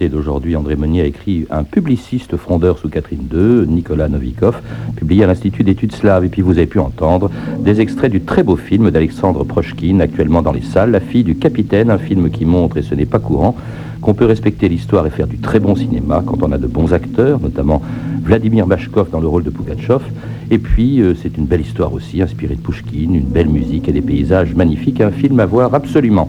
d'aujourd'hui, 0.08 0.56
André 0.56 0.76
Meunier, 0.76 1.02
a 1.02 1.06
écrit 1.06 1.46
Un 1.50 1.64
publiciste 1.64 2.36
frondeur 2.36 2.78
sous 2.78 2.88
Catherine 2.88 3.28
II, 3.32 3.66
Nicolas 3.66 4.08
Novikov, 4.08 4.60
publié 4.96 5.24
à 5.24 5.26
l'Institut 5.26 5.64
d'études 5.64 5.94
slaves. 5.94 6.24
Et 6.24 6.28
puis 6.28 6.42
vous 6.42 6.58
avez 6.58 6.66
pu 6.66 6.78
entendre 6.78 7.30
des 7.58 7.80
extraits 7.80 8.10
du 8.10 8.20
très 8.20 8.42
beau 8.42 8.56
film 8.56 8.90
d'Alexandre 8.90 9.44
Prochkin, 9.44 10.00
actuellement 10.00 10.42
dans 10.42 10.52
les 10.52 10.62
salles, 10.62 10.90
La 10.90 11.00
fille 11.00 11.24
du 11.24 11.36
capitaine, 11.36 11.90
un 11.90 11.98
film 11.98 12.30
qui 12.30 12.44
montre, 12.44 12.76
et 12.76 12.82
ce 12.82 12.94
n'est 12.94 13.06
pas 13.06 13.18
courant, 13.18 13.56
qu'on 14.00 14.14
peut 14.14 14.26
respecter 14.26 14.68
l'histoire 14.68 15.06
et 15.06 15.10
faire 15.10 15.26
du 15.26 15.38
très 15.38 15.60
bon 15.60 15.74
cinéma 15.74 16.22
quand 16.26 16.42
on 16.42 16.52
a 16.52 16.58
de 16.58 16.66
bons 16.66 16.92
acteurs, 16.92 17.40
notamment 17.40 17.80
Vladimir 18.22 18.66
Bashkov 18.66 19.10
dans 19.10 19.20
le 19.20 19.28
rôle 19.28 19.44
de 19.44 19.50
Pugachev. 19.50 20.04
Et 20.50 20.58
puis, 20.58 21.00
euh, 21.00 21.14
c'est 21.14 21.36
une 21.38 21.46
belle 21.46 21.62
histoire 21.62 21.92
aussi, 21.92 22.20
inspirée 22.20 22.54
de 22.54 22.60
Pushkin, 22.60 23.14
une 23.14 23.20
belle 23.24 23.48
musique 23.48 23.88
et 23.88 23.92
des 23.92 24.02
paysages 24.02 24.54
magnifiques, 24.54 25.00
un 25.00 25.10
film 25.10 25.40
à 25.40 25.46
voir 25.46 25.74
absolument. 25.74 26.28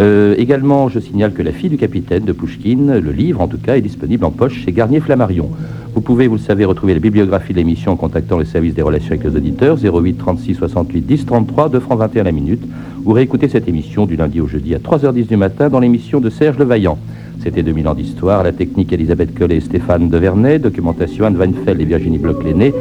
Euh, 0.00 0.34
également, 0.38 0.88
je 0.88 0.98
signale 0.98 1.34
que 1.34 1.42
La 1.42 1.52
fille 1.52 1.68
du 1.68 1.76
capitaine 1.76 2.24
de 2.24 2.32
Pushkin, 2.32 3.00
le 3.00 3.12
livre 3.12 3.42
en 3.42 3.48
tout 3.48 3.58
cas, 3.58 3.76
est 3.76 3.82
disponible 3.82 4.24
en 4.24 4.30
poche 4.30 4.64
chez 4.64 4.72
Garnier 4.72 5.00
Flammarion. 5.00 5.50
Vous 5.94 6.00
pouvez, 6.00 6.26
vous 6.26 6.36
le 6.36 6.40
savez, 6.40 6.64
retrouver 6.64 6.94
la 6.94 7.00
bibliographie 7.00 7.52
de 7.52 7.58
l'émission 7.58 7.92
en 7.92 7.96
contactant 7.96 8.38
le 8.38 8.46
service 8.46 8.72
des 8.72 8.80
relations 8.80 9.10
avec 9.10 9.24
les 9.24 9.36
auditeurs 9.36 9.76
08 9.76 10.16
36 10.16 10.54
68 10.54 11.02
10 11.02 11.26
33, 11.26 11.68
2 11.68 11.80
francs 11.80 11.98
21 11.98 12.22
la 12.22 12.32
minute, 12.32 12.62
ou 13.04 13.12
réécouter 13.12 13.48
cette 13.48 13.68
émission 13.68 14.06
du 14.06 14.16
lundi 14.16 14.40
au 14.40 14.46
jeudi 14.46 14.74
à 14.74 14.78
3h10 14.78 15.26
du 15.26 15.36
matin 15.36 15.68
dans 15.68 15.80
l'émission 15.80 16.18
de 16.18 16.30
Serge 16.30 16.58
Levaillant. 16.58 16.96
C'était 17.42 17.62
2000 17.62 17.88
ans 17.88 17.94
d'histoire, 17.94 18.42
la 18.42 18.52
technique 18.52 18.92
Elisabeth 18.94 19.38
Collet 19.38 19.56
et 19.56 19.60
Stéphane 19.60 20.08
Devernay, 20.08 20.58
documentation 20.60 21.26
Anne 21.26 21.36
Weinfeld 21.36 21.78
et 21.78 21.84
Virginie 21.84 22.18
Bloch-Lenné, 22.18 22.72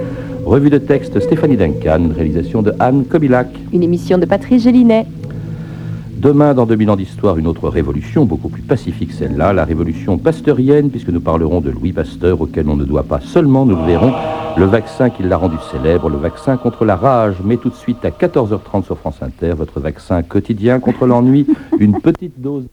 revue 0.46 0.70
de 0.70 0.78
texte 0.78 1.20
Stéphanie 1.20 1.58
Duncan, 1.58 2.00
une 2.00 2.14
réalisation 2.14 2.62
de 2.62 2.72
Anne 2.80 3.04
Kobilac. 3.04 3.48
Une 3.74 3.84
émission 3.84 4.18
de 4.18 4.26
Patrice 4.26 4.64
Gélinet. 4.64 5.06
Demain, 6.20 6.54
dans 6.54 6.66
2000 6.66 6.90
ans 6.90 6.96
d'histoire, 6.98 7.38
une 7.38 7.48
autre 7.48 7.70
révolution, 7.70 8.26
beaucoup 8.26 8.50
plus 8.50 8.62
pacifique 8.62 9.14
celle-là, 9.14 9.54
la 9.54 9.64
révolution 9.64 10.18
pasteurienne, 10.18 10.90
puisque 10.90 11.08
nous 11.08 11.22
parlerons 11.22 11.62
de 11.62 11.70
Louis 11.70 11.94
Pasteur, 11.94 12.42
auquel 12.42 12.68
on 12.68 12.76
ne 12.76 12.84
doit 12.84 13.04
pas 13.04 13.22
seulement, 13.22 13.66
nous 13.66 13.78
le 13.78 13.84
verrons, 13.84 14.12
le 14.58 14.66
vaccin 14.66 15.10
qui 15.10 15.24
l'a 15.24 15.38
rendu 15.38 15.56
célèbre, 15.72 16.10
le 16.10 16.18
vaccin 16.18 16.58
contre 16.58 16.84
la 16.84 16.98
rage. 16.98 17.38
Mais 17.46 17.56
tout 17.56 17.70
de 17.70 17.76
suite 17.76 18.04
à 18.04 18.10
14h30 18.10 18.84
sur 18.84 18.98
France 18.98 19.22
Inter, 19.22 19.54
votre 19.56 19.80
vaccin 19.80 20.22
quotidien 20.22 20.82
contre 20.82 21.06
l'ennui, 21.06 21.48
une 21.80 22.02
petite 22.02 22.42
dose. 22.42 22.66